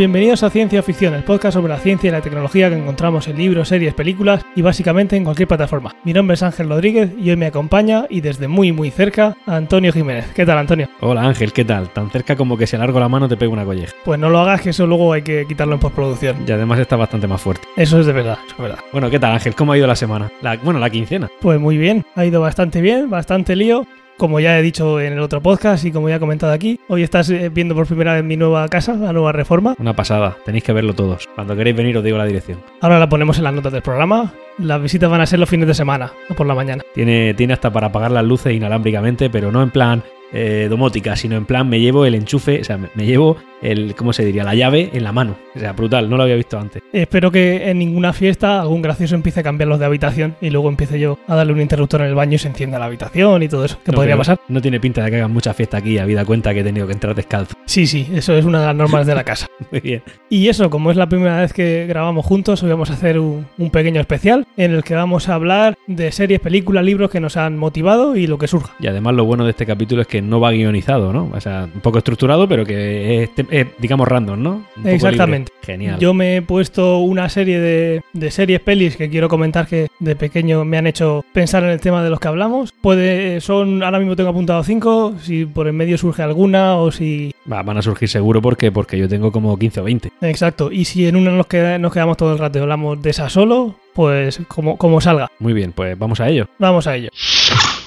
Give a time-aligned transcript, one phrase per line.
[0.00, 3.36] bienvenidos a Ciencia Ficción, el podcast sobre la ciencia y la tecnología que encontramos en
[3.36, 5.94] libros, series, películas y básicamente en cualquier plataforma.
[6.04, 9.92] Mi nombre es Ángel Rodríguez y hoy me acompaña y desde muy muy cerca Antonio
[9.92, 10.24] Jiménez.
[10.34, 10.88] ¿Qué tal Antonio?
[11.00, 11.90] Hola Ángel, ¿qué tal?
[11.90, 13.92] Tan cerca como que si alargo la mano te pego una colleja.
[14.02, 16.44] Pues no lo hagas que eso luego hay que quitarlo en postproducción.
[16.48, 17.68] Y además está bastante más fuerte.
[17.76, 18.78] Eso es de verdad, eso es verdad.
[18.92, 19.54] Bueno, ¿qué tal Ángel?
[19.54, 20.32] ¿Cómo ha ido la semana?
[20.40, 21.28] La, bueno, la quincena.
[21.42, 23.86] Pues muy bien, ha ido bastante bien, bastante lío.
[24.20, 27.02] Como ya he dicho en el otro podcast y como ya he comentado aquí, hoy
[27.02, 29.74] estás eh, viendo por primera vez mi nueva casa, la nueva reforma.
[29.78, 31.26] Una pasada, tenéis que verlo todos.
[31.34, 32.60] Cuando queréis venir os digo la dirección.
[32.82, 34.34] Ahora la ponemos en las notas del programa.
[34.58, 36.82] Las visitas van a ser los fines de semana, no por la mañana.
[36.92, 40.02] Tiene, tiene hasta para apagar las luces inalámbricamente, pero no en plan
[40.34, 43.94] eh, domótica, sino en plan me llevo el enchufe, o sea, me, me llevo el,
[43.94, 44.44] ¿cómo se diría?
[44.44, 45.36] La llave en la mano.
[45.54, 46.82] O sea, brutal, no lo había visto antes.
[46.92, 50.98] Espero que en ninguna fiesta algún gracioso empiece a cambiarlos de habitación y luego empiece
[50.98, 53.64] yo a darle un interruptor en el baño y se encienda la habitación y todo
[53.64, 53.78] eso.
[53.84, 54.38] ¿Qué No, podría pasar?
[54.48, 56.92] No tiene pinta de que hagan mucha fiesta aquí, habida cuenta que he tenido que
[56.92, 57.54] entrar descalzo.
[57.70, 59.46] Sí, sí, eso es una de las normas de la casa.
[59.70, 60.02] Muy bien.
[60.28, 63.46] Y eso, como es la primera vez que grabamos juntos, hoy vamos a hacer un,
[63.58, 67.36] un pequeño especial en el que vamos a hablar de series, películas, libros que nos
[67.36, 68.74] han motivado y lo que surja.
[68.80, 71.30] Y además lo bueno de este capítulo es que no va guionizado, ¿no?
[71.32, 74.64] O sea, un poco estructurado, pero que es, es, digamos, random, ¿no?
[74.76, 75.52] Un Exactamente.
[75.62, 75.98] Genial.
[75.98, 80.16] Yo me he puesto una serie de, de series, pelis que quiero comentar que de
[80.16, 82.72] pequeño me han hecho pensar en el tema de los que hablamos.
[82.80, 87.32] Puede, son, ahora mismo tengo apuntado cinco, si por en medio surge alguna o si...
[87.50, 90.12] Va, van a surgir seguro porque, porque yo tengo como 15 o 20.
[90.22, 93.10] Exacto, y si en una nos, queda- nos quedamos todo el rato y hablamos de
[93.10, 95.30] esa solo, pues como, como salga.
[95.38, 96.48] Muy bien, pues vamos a ello.
[96.58, 97.10] Vamos a ello.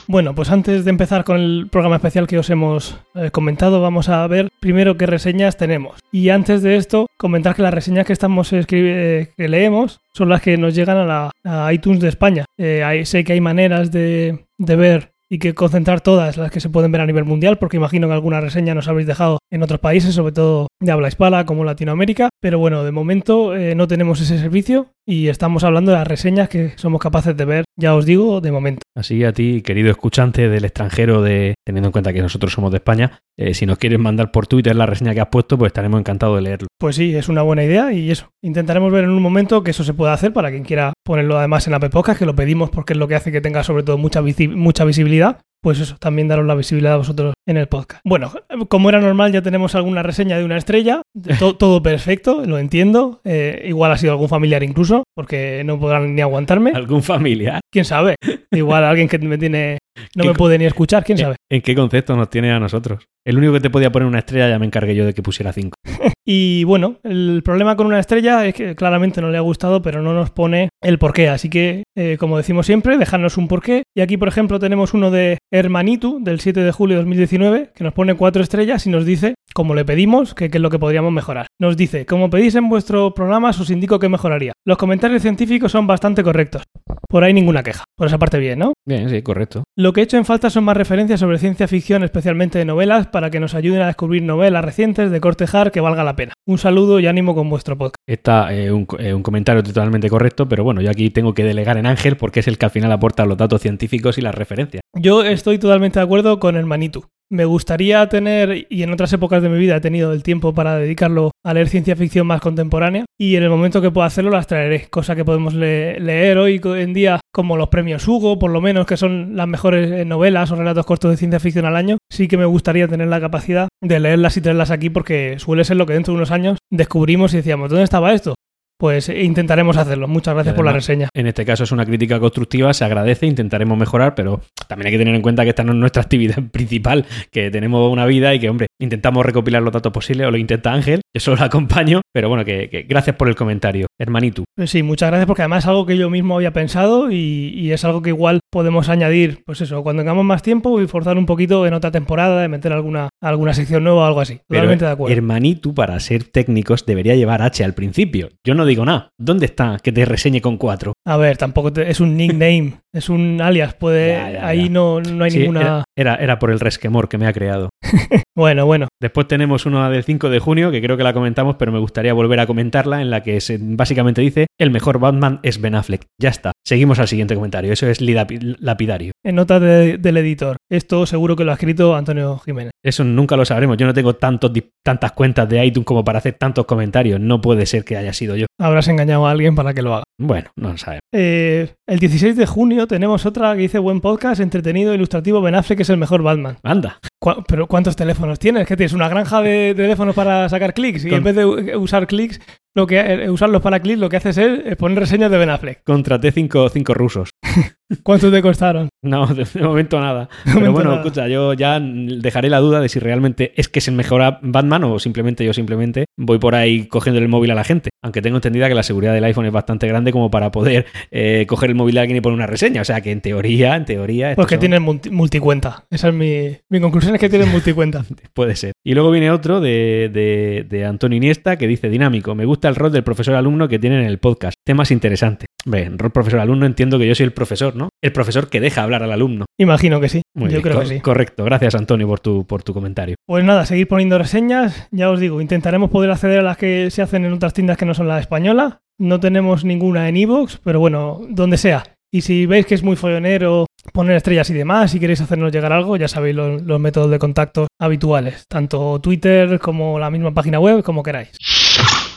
[0.07, 4.09] Bueno, pues antes de empezar con el programa especial que os hemos eh, comentado, vamos
[4.09, 5.99] a ver primero qué reseñas tenemos.
[6.11, 10.29] Y antes de esto, comentar que las reseñas que estamos escribi- eh, que leemos son
[10.29, 12.45] las que nos llegan a, la, iTunes de España.
[12.57, 16.91] Eh, sé que hay maneras de, ver y que concentrar todas las que se pueden
[16.91, 20.13] ver a nivel mundial, porque imagino que alguna reseña nos habéis dejado en otros países,
[20.13, 22.29] sobre todo de habla hispana como Latinoamérica.
[22.39, 26.73] Pero bueno, de momento no tenemos ese servicio y estamos hablando de las reseñas que
[26.75, 28.81] somos capaces de ver, ya os digo, de momento.
[28.95, 32.71] Así que a ti, querido escuchante del extranjero, de teniendo en cuenta que nosotros somos
[32.71, 35.69] de España, eh, si nos quieres mandar por Twitter la reseña que has puesto, pues
[35.69, 36.67] estaremos encantados de leerlo.
[36.79, 38.29] Pues sí, es una buena idea y eso.
[38.43, 41.65] Intentaremos ver en un momento que eso se pueda hacer para quien quiera ponerlo además
[41.67, 43.97] en App Podcast, que lo pedimos porque es lo que hace que tenga sobre todo
[43.97, 45.39] mucha, visi- mucha visibilidad.
[45.63, 48.01] Pues eso, también daros la visibilidad a vosotros en el podcast.
[48.03, 48.33] Bueno,
[48.67, 51.01] como era normal, ya tenemos alguna reseña de una estrella.
[51.39, 53.21] To- todo perfecto, lo entiendo.
[53.23, 56.71] Eh, igual ha sido algún familiar incluso, porque no podrán ni aguantarme.
[56.75, 57.61] ¿Algún familiar?
[57.71, 58.15] ¿Quién sabe?
[58.51, 59.77] Igual alguien que me tiene...
[60.15, 61.35] No ¿Qué me puede ni escuchar, quién sabe.
[61.51, 63.07] ¿En qué concepto nos tiene a nosotros?
[63.25, 65.53] El único que te podía poner una estrella ya me encargué yo de que pusiera
[65.53, 65.75] 5.
[66.25, 70.01] Y bueno, el problema con una estrella es que claramente no le ha gustado, pero
[70.01, 71.27] no nos pone el porqué.
[71.27, 73.83] Así que, eh, como decimos siempre, dejadnos un porqué.
[73.93, 77.83] Y aquí, por ejemplo, tenemos uno de Hermanitu, del 7 de julio de 2019, que
[77.83, 80.79] nos pone cuatro estrellas y nos dice, como le pedimos, que qué es lo que
[80.79, 81.47] podríamos mejorar.
[81.59, 84.53] Nos dice, como pedís en vuestro programa, os indico que mejoraría.
[84.65, 86.63] Los comentarios científicos son bastante correctos.
[87.09, 87.83] Por ahí ninguna queja.
[87.95, 88.73] Por esa parte bien, ¿no?
[88.87, 89.63] Bien, sí, correcto.
[89.77, 93.07] Lo que he hecho en falta son más referencias sobre ciencia ficción, especialmente de novelas,
[93.07, 96.33] para que nos ayuden a descubrir novelas recientes de corte hard que valga la pena.
[96.47, 97.97] Un saludo y ánimo con vuestro podcast.
[98.07, 101.77] Está eh, un, eh, un comentario totalmente correcto, pero bueno, yo aquí tengo que delegar
[101.77, 104.81] en Ángel porque es el que al final aporta los datos científicos y las referencias.
[104.95, 107.05] Yo estoy totalmente de acuerdo con el Manitou.
[107.31, 110.77] Me gustaría tener, y en otras épocas de mi vida he tenido el tiempo para
[110.77, 114.45] dedicarlo a leer ciencia ficción más contemporánea, y en el momento que pueda hacerlo las
[114.45, 118.61] traeré, cosa que podemos le- leer hoy en día como los premios Hugo, por lo
[118.61, 121.97] menos, que son las mejores eh, novelas o relatos cortos de ciencia ficción al año,
[122.11, 125.77] sí que me gustaría tener la capacidad de leerlas y traerlas aquí porque suele ser
[125.77, 128.35] lo que dentro de unos años descubrimos y decíamos, ¿dónde estaba esto?
[128.83, 130.09] Pues intentaremos hacerlo.
[130.09, 131.07] Muchas gracias por la reseña.
[131.13, 134.97] En este caso es una crítica constructiva, se agradece, intentaremos mejorar, pero también hay que
[134.97, 138.41] tener en cuenta que esta no es nuestra actividad principal, que tenemos una vida y
[138.41, 142.01] que, hombre, intentamos recopilar los datos posibles, o lo intenta Ángel, yo solo lo acompaño,
[142.13, 144.43] pero bueno, que, que gracias por el comentario, hermanito.
[144.55, 147.71] Pues sí, muchas gracias porque además es algo que yo mismo había pensado y, y
[147.71, 151.25] es algo que igual podemos añadir, pues eso, cuando tengamos más tiempo y forzar un
[151.25, 154.35] poquito en otra temporada, de meter alguna, alguna sección nueva o algo así.
[154.47, 155.15] Pero Totalmente de acuerdo.
[155.15, 158.29] hermanito, para ser técnicos, debería llevar H al principio.
[158.45, 159.09] Yo no digo nada.
[159.19, 160.93] ¿Dónde está que te reseñe con cuatro?
[161.05, 164.69] A ver, tampoco te- es un nickname, es un alias, puede, Ya, ya, ahí ya.
[164.69, 165.61] no, no hay Sí, ninguna...
[165.61, 167.69] era, era, era por el resquemor que me ha creado.
[168.35, 171.71] Bueno, bueno, Después tenemos una del 5 de junio, que creo que la comentamos, pero
[171.71, 175.59] me gustaría volver a comentarla, en la que se- básicamente dice, el mejor Batman es
[175.61, 176.05] Ben Affleck.
[176.21, 176.51] Ya está.
[176.65, 177.71] Seguimos al siguiente comentario.
[177.73, 179.11] Eso es lapidario.
[179.25, 180.57] En nota de- del editor.
[180.71, 182.71] Esto seguro que lo ha escrito Antonio Jiménez.
[182.83, 183.77] Eso nunca lo sabremos.
[183.77, 184.51] Yo no tengo tantos,
[184.83, 187.19] tantas cuentas de iTunes como para hacer tantos comentarios.
[187.19, 188.45] No puede ser que haya sido yo.
[188.59, 190.03] Habrás engañado a alguien para que lo haga.
[190.19, 191.01] Bueno, no lo sabemos.
[191.13, 195.79] Eh, el 16 de junio tenemos otra que dice buen podcast, entretenido, ilustrativo, Ben Affleck
[195.81, 196.57] es el mejor Batman.
[196.63, 196.99] Anda.
[197.23, 198.67] ¿Cu- ¿Pero cuántos teléfonos tienes?
[198.67, 198.91] ¿Qué tienes?
[198.91, 201.05] ¿Una granja de teléfonos para sacar clics?
[201.05, 201.45] Y Con- en vez de
[201.77, 202.41] usar clics,
[202.75, 205.49] lo que, eh, usarlos para clics, lo que haces es eh, poner reseñas de Ben
[205.49, 205.83] Affleck.
[205.85, 207.29] Contraté cinco, cinco rusos.
[208.01, 208.89] ¿Cuántos te costaron?
[209.03, 210.21] No, de de momento nada.
[210.21, 211.01] De Pero momento bueno, nada.
[211.01, 214.39] escucha, yo ya dejaré la duda de si realmente es que es el mejor a-
[214.41, 217.89] Batman o simplemente yo simplemente voy por ahí cogiendo el móvil a la gente.
[218.01, 221.45] Aunque tengo entendida que la seguridad del iPhone es bastante grande como para poder eh,
[221.49, 222.79] coger el móvil de alguien y poner una reseña.
[222.79, 224.35] O sea que en teoría, en teoría...
[224.35, 225.83] Pues que son- tienes multi- multicuenta.
[225.91, 228.05] Esa es mi, mi conclusión, es que tienes multicuenta.
[228.33, 228.71] Puede ser.
[228.85, 232.35] Y luego viene otro de, de, de Antonio Iniesta que dice dinámico.
[232.35, 234.55] Me gusta el rol del profesor alumno que tienen en el podcast.
[234.65, 235.47] Temas interesantes.
[235.65, 237.89] En rol profesor alumno entiendo que yo soy el profesor, ¿no?
[238.01, 239.45] El profesor que deja hablar al alumno.
[239.57, 240.21] Imagino que sí.
[240.35, 240.99] Muy Yo bien, creo que sí.
[240.99, 241.43] Correcto.
[241.45, 243.15] Gracias Antonio por tu, por tu comentario.
[243.25, 244.87] Pues nada, seguir poniendo reseñas.
[244.91, 247.85] Ya os digo, intentaremos poder acceder a las que se hacen en otras tiendas que
[247.85, 248.81] no son la española.
[248.99, 251.83] No tenemos ninguna en iVoox, pero bueno, donde sea.
[252.11, 255.73] Y si veis que es muy follonero poner estrellas y demás, si queréis hacernos llegar
[255.73, 258.43] algo, ya sabéis los, los métodos de contacto habituales.
[258.47, 261.31] Tanto Twitter como la misma página web, como queráis.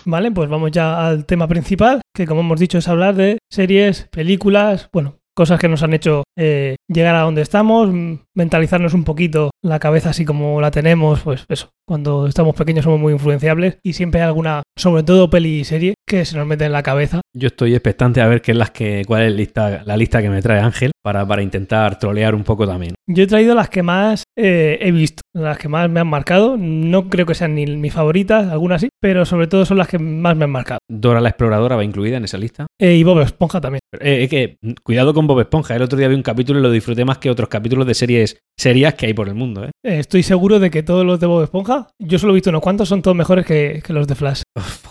[0.08, 4.06] Vale, pues vamos ya al tema principal, que como hemos dicho es hablar de series,
[4.12, 9.02] películas, bueno, cosas que nos han hecho eh, llegar a donde estamos, mm, mentalizarnos un
[9.02, 13.78] poquito la cabeza así como la tenemos, pues eso, cuando estamos pequeños somos muy influenciables
[13.82, 16.84] y siempre hay alguna, sobre todo peli y serie, que se nos mete en la
[16.84, 17.20] cabeza.
[17.34, 20.30] Yo estoy expectante a ver qué es las que, cuál es lista, la lista que
[20.30, 22.94] me trae Ángel para, para intentar trolear un poco también.
[23.08, 26.56] Yo he traído las que más eh, he visto, las que más me han marcado,
[26.58, 30.00] no creo que sean ni mis favoritas, algunas sí, pero sobre todo son las que
[30.00, 30.80] más me han marcado.
[30.90, 32.66] Dora la exploradora va incluida en esa lista.
[32.80, 33.80] Eh, y Bob Esponja también.
[34.00, 35.76] Eh, es que mm, cuidado con Bob Esponja.
[35.76, 38.38] El otro día vi un capítulo y lo disfruté más que otros capítulos de series
[38.58, 39.68] serias que hay por el mundo.
[39.84, 42.88] estoy seguro de que todos los de Bob Esponja, yo solo he visto unos cuantos,
[42.88, 44.42] son todos mejores que, que los de Flash,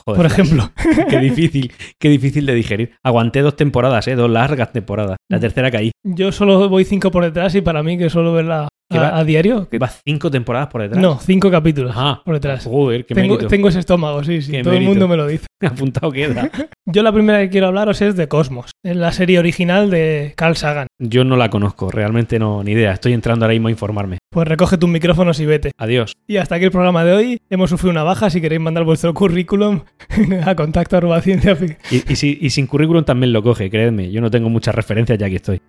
[0.05, 0.71] Joder, por ejemplo.
[1.09, 2.91] qué difícil, qué difícil de digerir.
[3.03, 4.15] Aguanté dos temporadas, ¿eh?
[4.15, 5.17] dos largas temporadas.
[5.29, 5.91] La tercera caí.
[6.03, 9.17] Yo solo voy cinco por detrás y para mí que solo verla ¿Qué va?
[9.17, 9.67] a, diario.
[9.67, 11.01] que- Va cinco temporadas por detrás.
[11.01, 12.65] no, cinco capítulos Ah, por detrás.
[12.65, 14.51] Joder, qué Tengo, ese estómago, sí, sí.
[14.51, 15.47] Qué Todo el mundo me lo dice.
[15.65, 16.51] Apuntado queda.
[16.85, 20.55] Yo la primera que quiero hablaros es de Cosmos, es la serie original de Carl
[20.55, 20.85] Sagan.
[20.99, 22.91] Yo no la conozco, realmente no, ni idea.
[22.91, 24.19] Estoy entrando ahora mismo a informarme.
[24.31, 25.71] Pues recoge tus micrófonos y vete.
[25.79, 26.13] Adiós.
[26.27, 27.41] Y hasta aquí el programa de hoy.
[27.49, 28.29] Hemos sufrido una baja.
[28.29, 29.81] Si queréis mandar vuestro currículum
[30.45, 31.57] a contacto arroba ciencia
[31.89, 34.11] Y, y si- y sin currículum también lo coge, creedme.
[34.11, 35.59] Yo no tengo muchas referencias ya aquí estoy.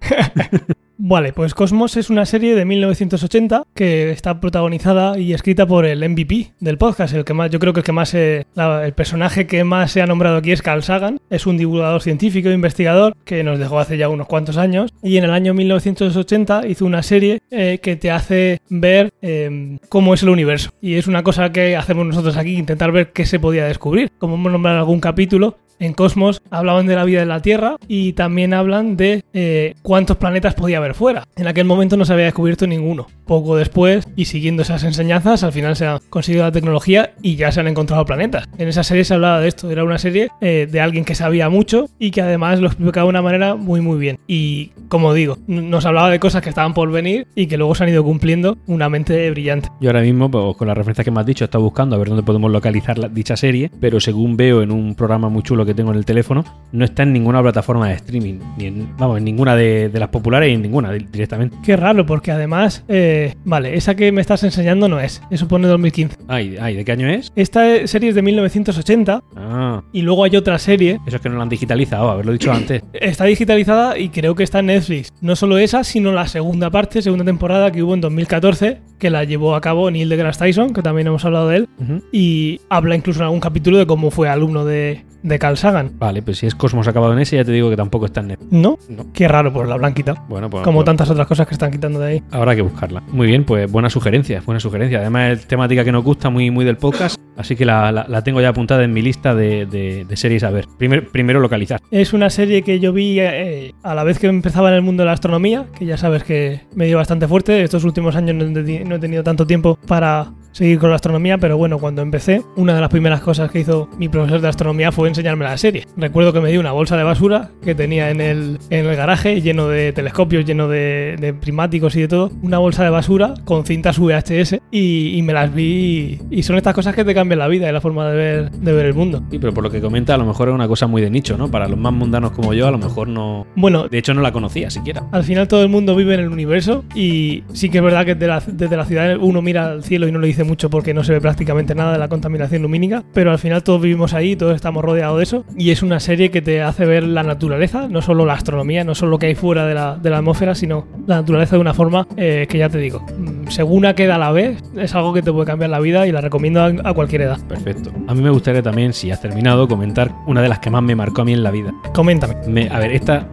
[0.98, 6.08] Vale, pues Cosmos es una serie de 1980 que está protagonizada y escrita por el
[6.08, 9.46] MVP del podcast, el que más, yo creo que el que más, eh, el personaje
[9.46, 11.20] que más se ha nombrado aquí es Carl Sagan.
[11.28, 15.18] Es un divulgador científico e investigador que nos dejó hace ya unos cuantos años y
[15.18, 20.22] en el año 1980 hizo una serie eh, que te hace ver eh, cómo es
[20.22, 20.70] el universo.
[20.80, 24.10] Y es una cosa que hacemos nosotros aquí, intentar ver qué se podía descubrir.
[24.18, 28.12] Como hemos nombrado algún capítulo, en Cosmos hablaban de la vida en la Tierra y
[28.14, 31.24] también hablan de eh, cuántos planetas podía haber fuera.
[31.36, 33.06] En aquel momento no se había descubierto ninguno.
[33.26, 37.50] Poco después, y siguiendo esas enseñanzas, al final se ha conseguido la tecnología y ya
[37.50, 38.48] se han encontrado planetas.
[38.58, 39.70] En esa serie se hablaba de esto.
[39.70, 43.10] Era una serie eh, de alguien que sabía mucho y que además lo explicaba de
[43.10, 44.18] una manera muy muy bien.
[44.26, 47.84] Y como digo, nos hablaba de cosas que estaban por venir y que luego se
[47.84, 49.68] han ido cumpliendo una mente brillante.
[49.80, 52.08] Yo ahora mismo, pues, con la referencia que me has dicho, estado buscando a ver
[52.08, 55.90] dónde podemos localizar dicha serie, pero según veo en un programa muy chulo que tengo
[55.92, 59.54] en el teléfono, no está en ninguna plataforma de streaming, ni en, vamos, en ninguna
[59.56, 61.56] de, de las populares y en ninguna di- directamente.
[61.64, 65.22] Qué raro, porque además, eh, vale, esa que me estás enseñando no es.
[65.30, 66.16] Eso pone 2015.
[66.28, 67.32] Ay, ay, ¿de qué año es?
[67.36, 70.98] Esta serie es de 1980 Ah, y luego hay otra serie.
[71.06, 72.82] eso es que no la han digitalizado, haberlo dicho antes.
[72.92, 75.12] Está digitalizada y creo que está en Netflix.
[75.20, 79.24] No solo esa, sino la segunda parte, segunda temporada que hubo en 2014, que la
[79.24, 81.68] llevó a cabo Neil deGrasse Tyson, que también hemos hablado de él,
[82.12, 85.92] y habla incluso en algún capítulo de cómo fue alumno de, de Carl Sagan.
[85.98, 88.28] Vale, pues si es Cosmos acabado en ese, ya te digo que tampoco está en
[88.28, 88.52] Netflix.
[88.52, 88.78] ¿No?
[88.88, 89.06] No.
[89.12, 90.18] Qué raro, pues la habrán quitado.
[90.28, 92.22] Bueno, pues Como pues tantas otras cosas que están quitando de ahí.
[92.30, 93.02] habrá que buscarla.
[93.08, 94.98] Muy bien, pues buena sugerencia, buena sugerencia.
[95.00, 98.22] Además es temática que nos gusta muy, muy del podcast, así que la, la- la
[98.22, 100.66] tengo ya apuntada en mi lista de, de- de series a ver.
[100.78, 101.80] Primer- primero localizar.
[101.90, 105.02] Es una serie que yo vi eh, a la vez que empezaba en el mundo
[105.02, 107.62] de la astronomía, que ya sabes que me dio bastante fuerte.
[107.62, 111.78] Estos últimos años no he tenido tanto tiempo para seguir con la astronomía, pero bueno,
[111.78, 115.44] cuando empecé, una de las primeras cosas que hizo mi profesor de astronomía fue enseñarme
[115.44, 115.84] la serie.
[115.98, 119.42] Recuerdo que me dio una bolsa de basura que tenía en el, en el garaje,
[119.42, 123.66] lleno de telescopios, lleno de, de primáticos y de todo, una bolsa de basura con
[123.66, 127.38] cintas VHS y, y me las vi y, y son estas cosas que te cambian
[127.38, 129.22] la vida y la forma de ver, de ver el mundo.
[129.30, 131.36] Sí, pero por lo que comenta, a lo mejor es una cosa muy de nicho,
[131.36, 131.50] ¿no?
[131.50, 133.46] Para los más mundanos como yo, a lo mejor no.
[133.56, 135.04] Bueno, De hecho, no la conocía siquiera.
[135.12, 138.14] al final todo el mundo vive en el universo y sí que es verdad que
[138.14, 140.94] desde la, desde la ciudad uno mira al cielo y no lo dice mucho porque
[140.94, 144.36] no se ve prácticamente nada de la contaminación lumínica, pero al final todos vivimos ahí,
[144.36, 147.88] todos estamos rodeados de eso y es una serie que te hace ver la naturaleza,
[147.88, 150.54] no solo la astronomía, no solo lo que hay fuera de la, de la atmósfera,
[150.54, 154.04] sino la naturaleza de una forma eh, que ya te digo, mm, según a qué
[154.04, 156.66] edad la ves, es algo que te puede cambiar la vida y la recomiendo a,
[156.84, 157.38] a cualquier edad.
[157.48, 157.90] Perfecto.
[158.08, 160.94] A mí me gustaría también, si has terminado, comentar una de las que más me
[160.94, 161.72] marcó a mí en la vida.
[161.94, 162.34] Coméntame.
[162.46, 163.26] Me- a ver, esta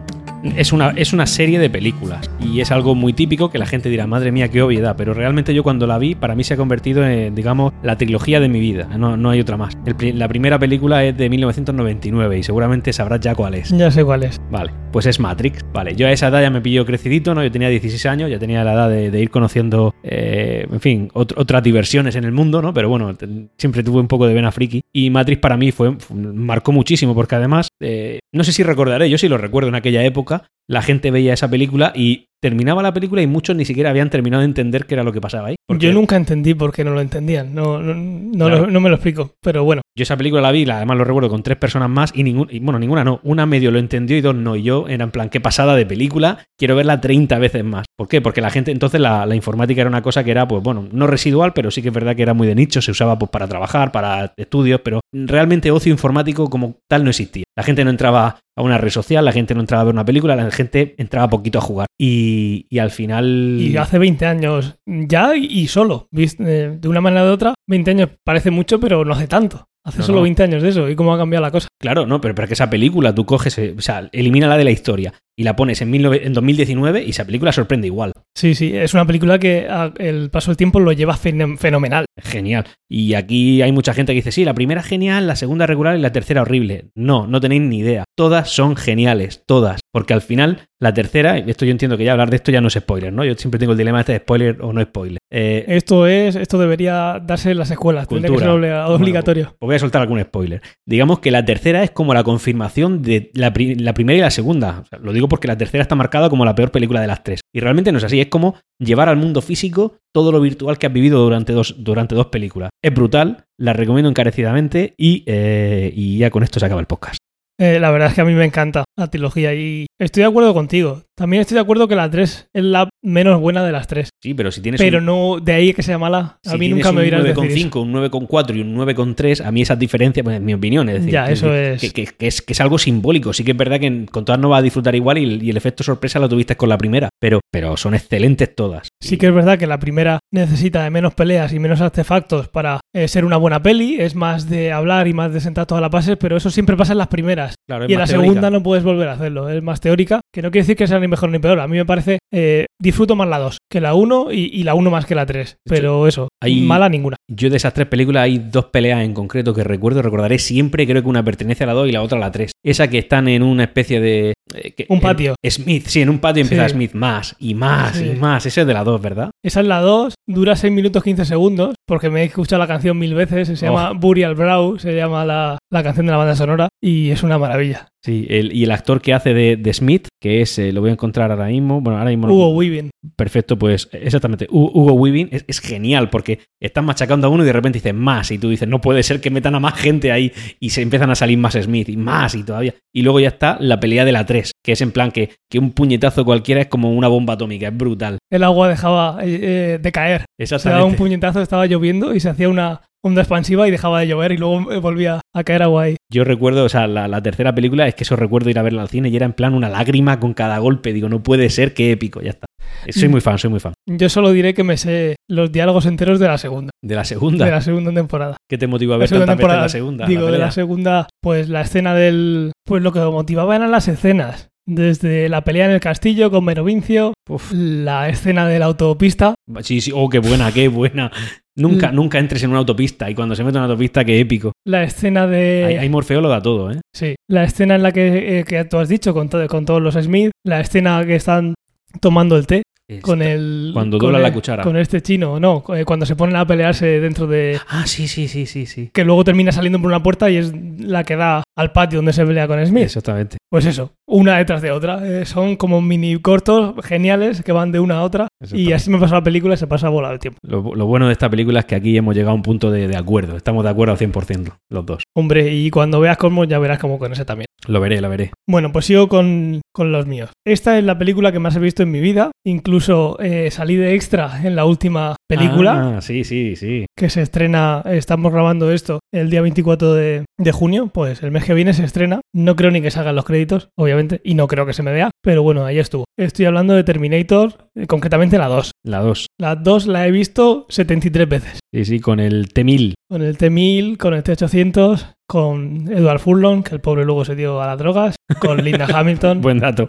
[0.56, 3.88] es una, es una serie de películas y es algo muy típico que la gente
[3.88, 6.56] dirá, madre mía, qué obviedad, pero realmente yo cuando la vi, para mí se ha
[6.56, 9.76] convertido en, digamos, la trilogía de mi vida, no, no hay otra más.
[9.86, 13.70] El la primera película es de 1999 y seguramente sabrás ya cuál es.
[13.70, 14.40] Ya sé cuál es.
[14.50, 15.64] Vale, pues es Matrix.
[15.72, 17.42] Vale, yo a esa edad ya me pilló crecidito, ¿no?
[17.42, 21.08] Yo tenía 16 años, ya tenía la edad de, de ir conociendo, eh, en fin,
[21.14, 22.72] ot- otras diversiones en el mundo, ¿no?
[22.74, 23.16] Pero bueno,
[23.56, 24.82] siempre tuve un poco de vena friki.
[24.92, 29.08] Y Matrix para mí fue, fue- marcó muchísimo, porque además, eh, no sé si recordaré,
[29.10, 32.82] yo sí lo recuerdo en aquella época, época, la gente veía esa película y terminaba
[32.82, 35.48] la película y muchos ni siquiera habían terminado de entender qué era lo que pasaba
[35.48, 35.54] ahí.
[35.66, 38.66] Porque Yo nunca entendí por qué no lo entendían, no, no, no, Claro.
[38.66, 39.80] lo- no me lo explico, pero bueno.
[39.96, 42.58] Yo esa película la vi, además lo recuerdo con tres personas más y, ningún, y
[42.58, 43.20] bueno, ninguna no.
[43.22, 44.56] Una medio lo entendió y dos no.
[44.56, 47.86] Y yo era en plan, qué pasada de película, quiero verla 30 veces más.
[47.96, 48.20] ¿Por qué?
[48.20, 51.06] Porque la gente, entonces la, la informática era una cosa que era, pues bueno, no
[51.06, 53.46] residual, pero sí que es verdad que era muy de nicho, se usaba pues para
[53.48, 57.44] trabajar, para estudios, pero realmente ocio informático como tal no existía.
[57.56, 60.04] La gente no entraba a una red social, la gente no entraba a ver una
[60.04, 61.86] película, la gente entraba poquito a jugar.
[61.98, 63.58] Y, y al final...
[63.60, 66.44] Y hace 20 años ya y, solo, ¿viste?
[66.46, 69.68] Eh, de una manera u otra, 20 años parece mucho, pero no hace tanto.
[69.86, 70.22] Hace No, solo no.
[70.22, 71.68] 20 años de eso y cómo ha cambiado la cosa.
[71.78, 74.70] Claro, no, pero, pero que esa película tú coges, eh, o sea, elimínala de la
[74.70, 78.12] historia y la pones en, 19 en 2019 y esa película sorprende igual.
[78.36, 82.06] Sí, sí, es una película que a- el paso del tiempo lo lleva fen- fenomenal.
[82.20, 82.64] Genial.
[82.90, 86.00] Y aquí hay mucha gente que dice, sí, la primera genial, la segunda regular y
[86.00, 86.86] la tercera horrible.
[86.94, 88.04] No, no tenéis ni idea.
[88.16, 89.80] Todas son geniales, todas.
[89.92, 92.60] Porque al final, la tercera, y esto yo entiendo que ya hablar de esto ya
[92.60, 93.24] no es spoiler, ¿no?
[93.24, 95.18] Yo siempre tengo el dilema este de spoiler o no spoiler.
[95.32, 98.84] Eh, Esto es, esto debería darse en las escuelas, tendría que ser Cultura.
[98.86, 99.48] obliga- obligatorio.
[99.60, 100.60] Os voy a soltar algún spoiler.
[100.86, 104.30] Digamos que la tercera es como la confirmación de la, pri- la primera y la
[104.30, 104.80] segunda.
[104.80, 107.22] O sea, lo digo porque la tercera está marcada como la peor película de las
[107.22, 107.40] tres.
[107.52, 108.20] Y realmente no es así.
[108.20, 112.14] Es como llevar al mundo físico todo lo virtual que has vivido durante dos, durante
[112.14, 112.70] dos películas.
[112.82, 117.18] Es brutal, la recomiendo encarecidamente y, eh, y ya con esto se acaba el podcast.
[117.60, 120.52] Eh, la verdad es que a mí me encanta la trilogía y estoy de acuerdo
[120.54, 121.02] contigo.
[121.16, 124.08] También estoy de acuerdo que la 3 es la menos buena de las tres.
[124.20, 126.38] Sí, pero si tienes Pero un, no de ahí que sea mala.
[126.44, 127.70] A si mí nunca me un dirás decir eso.
[127.70, 130.96] 9,5, un 9,4 y un 9,3, a mí esas diferencias, pues en mi opinión, es
[130.96, 131.80] decir, Ya, que- eso es.
[131.80, 133.32] que- que- que es, que es algo simbólico.
[133.32, 135.56] Sí que es verdad que con todas no vas a disfrutar igual y, y el
[135.56, 138.88] efecto sorpresa lo tuviste con la primera, pero, pero son excelentes todas.
[139.00, 142.80] Sí que es verdad que la primera necesita de menos peleas y menos artefactos para
[142.94, 145.90] eh, ser una buena peli, es más de hablar y más de sentar todas las
[145.90, 147.54] bases, pero eso siempre pasa en las primeras.
[147.68, 148.26] Claro, Y en la teórica.
[148.28, 151.00] segunda no puedes volver a hacerlo, es más teórica, que no quiere decir que sea
[151.00, 151.58] ni mejor ni peor.
[151.60, 154.74] A mí me parece, eh, disfruto más la 2 que la 1 y, y la
[154.74, 157.16] 1 más que la 3, pero eso, hay- mala ninguna.
[157.28, 161.02] Yo de esas tres películas hay dos peleas en concreto que recuerdo, recordaré siempre, creo
[161.02, 162.52] que una pertenece a la 2 y la otra a la 3.
[162.64, 164.33] Esa que están en una especie de...
[164.54, 165.34] eh, que- Un patio.
[165.48, 166.74] Smith, sí, en un patio empieza Sí.
[166.74, 168.12] Smith más y más Sí.
[168.14, 168.44] y más.
[168.46, 169.30] Ese es de la 2, ¿verdad?
[169.44, 172.98] Esa es la 2, dura 6 minutos 15 segundos, porque me he escuchado la canción
[172.98, 173.94] mil veces, se llama Oh.
[173.94, 177.88] Burial Brow, se llama la, la canción de la banda sonora, y es una maravilla.
[178.04, 180.90] Sí, el- y el actor que hace de, de Smith, que es, eh, lo voy
[180.90, 182.90] a encontrar ahora mismo, bueno, ahora mismo no- Hugo Weaving.
[183.16, 184.46] Perfecto, pues exactamente.
[184.48, 187.96] Hu- Hugo Weaving es, es genial porque están machacando a uno y de repente dicen
[187.96, 190.82] más y tú dices, no puede ser que metan a más gente ahí y se
[190.82, 192.74] empiezan a salir más Smith y más y todavía.
[192.92, 195.58] Y luego ya está la pelea de la 3, que es en plan que, que
[195.58, 198.18] un puñetazo cualquiera es como una bomba atómica, es brutal.
[198.32, 200.24] El agua dejaba eh, eh, de caer.
[200.38, 200.96] Se daba un Exactamente.
[200.98, 204.72] puñetazo, estaba lloviendo y se hacía una onda expansiva y dejaba de llover y luego
[204.72, 205.96] eh, volvía a caer agua ahí.
[206.10, 208.80] Yo recuerdo, o sea, la, la tercera película es que eso recuerdo ir a verla
[208.80, 210.94] al cine y era en plan una lágrima con cada golpe.
[210.94, 212.46] Digo, no puede ser, qué épico, ya está.
[212.88, 213.74] Soy muy fan, soy muy fan.
[213.86, 217.44] Yo solo diré que me sé los diálogos enteros de la segunda, De la segunda,
[217.44, 218.36] de la segunda temporada.
[218.48, 220.06] ¿qué te motivó a ver veces temporada, la segunda?
[220.06, 222.52] Digo, la de la segunda, pues la escena del...
[222.66, 224.48] Pues lo que me motivaba eran las escenas.
[224.66, 227.52] Desde la pelea en el castillo con Merovincio, Uf.
[227.52, 231.10] la escena de la autopista, Sí, sí, oh, qué buena, qué buena.
[231.56, 231.94] Nunca, Mm.
[231.94, 234.52] nunca entres en una autopista y cuando se mete en una autopista, qué épico.
[234.66, 235.64] la escena de...
[235.66, 236.80] Hay, hay Morfeo lo da todo, ¿eh?
[236.94, 239.82] Sí, la escena en la que, eh, que tú has dicho con, to- con todos
[239.82, 241.54] los Smith, la escena que están
[242.00, 242.62] tomando el té,
[243.00, 243.70] con el...
[243.72, 244.62] Cuando dobla la cuchara.
[244.62, 247.58] Con este chino, no, eh, cuando se ponen a pelearse dentro de...
[247.68, 248.90] Ah, sí, sí, sí, sí, sí.
[248.92, 252.12] Que luego termina saliendo por una puerta y es la que da al patio donde
[252.12, 252.84] se pelea con Smith.
[252.84, 253.38] Exactamente.
[253.50, 255.06] Pues eso, una detrás de otra.
[255.06, 258.28] Eh, son como mini cortos geniales que van de una a otra.
[258.52, 260.38] Y así me pasa la película y se pasa a volar el tiempo.
[260.42, 262.88] Lo, lo bueno de esta película es que aquí hemos llegado a un punto de,
[262.88, 263.36] de acuerdo.
[263.36, 265.02] Estamos de acuerdo al 100%, los dos.
[265.16, 267.46] Hombre, y cuando veas Cosmos ya verás como con ese también.
[267.66, 268.32] Lo veré, lo veré.
[268.46, 270.30] Bueno, pues sigo con, con los míos.
[270.46, 272.30] Esta es la película que más he visto en mi vida.
[272.44, 272.73] Incluso
[273.20, 276.86] eh, salí de extra en la última película Ah, sí, sí, sí.
[276.96, 277.82] que se estrena.
[277.86, 280.88] Estamos grabando esto el día 24 de, de junio.
[280.92, 282.20] Pues el mes que viene se estrena.
[282.34, 285.10] No creo ni que salgan los créditos, obviamente, y no creo que se me vea.
[285.22, 286.04] Pero bueno, ahí estuvo.
[286.18, 288.70] Estoy hablando de Terminator, eh, concretamente la 2.
[288.84, 289.26] La 2.
[289.40, 291.58] La 2 la he visto 73 veces.
[291.72, 292.94] Sí, sí, con el T-1000.
[293.10, 297.60] Con el T-1000, con el T-800, con Edward Furlong, que el pobre luego se dio
[297.60, 299.40] a las drogas, con Linda Hamilton.
[299.40, 299.88] Buen dato.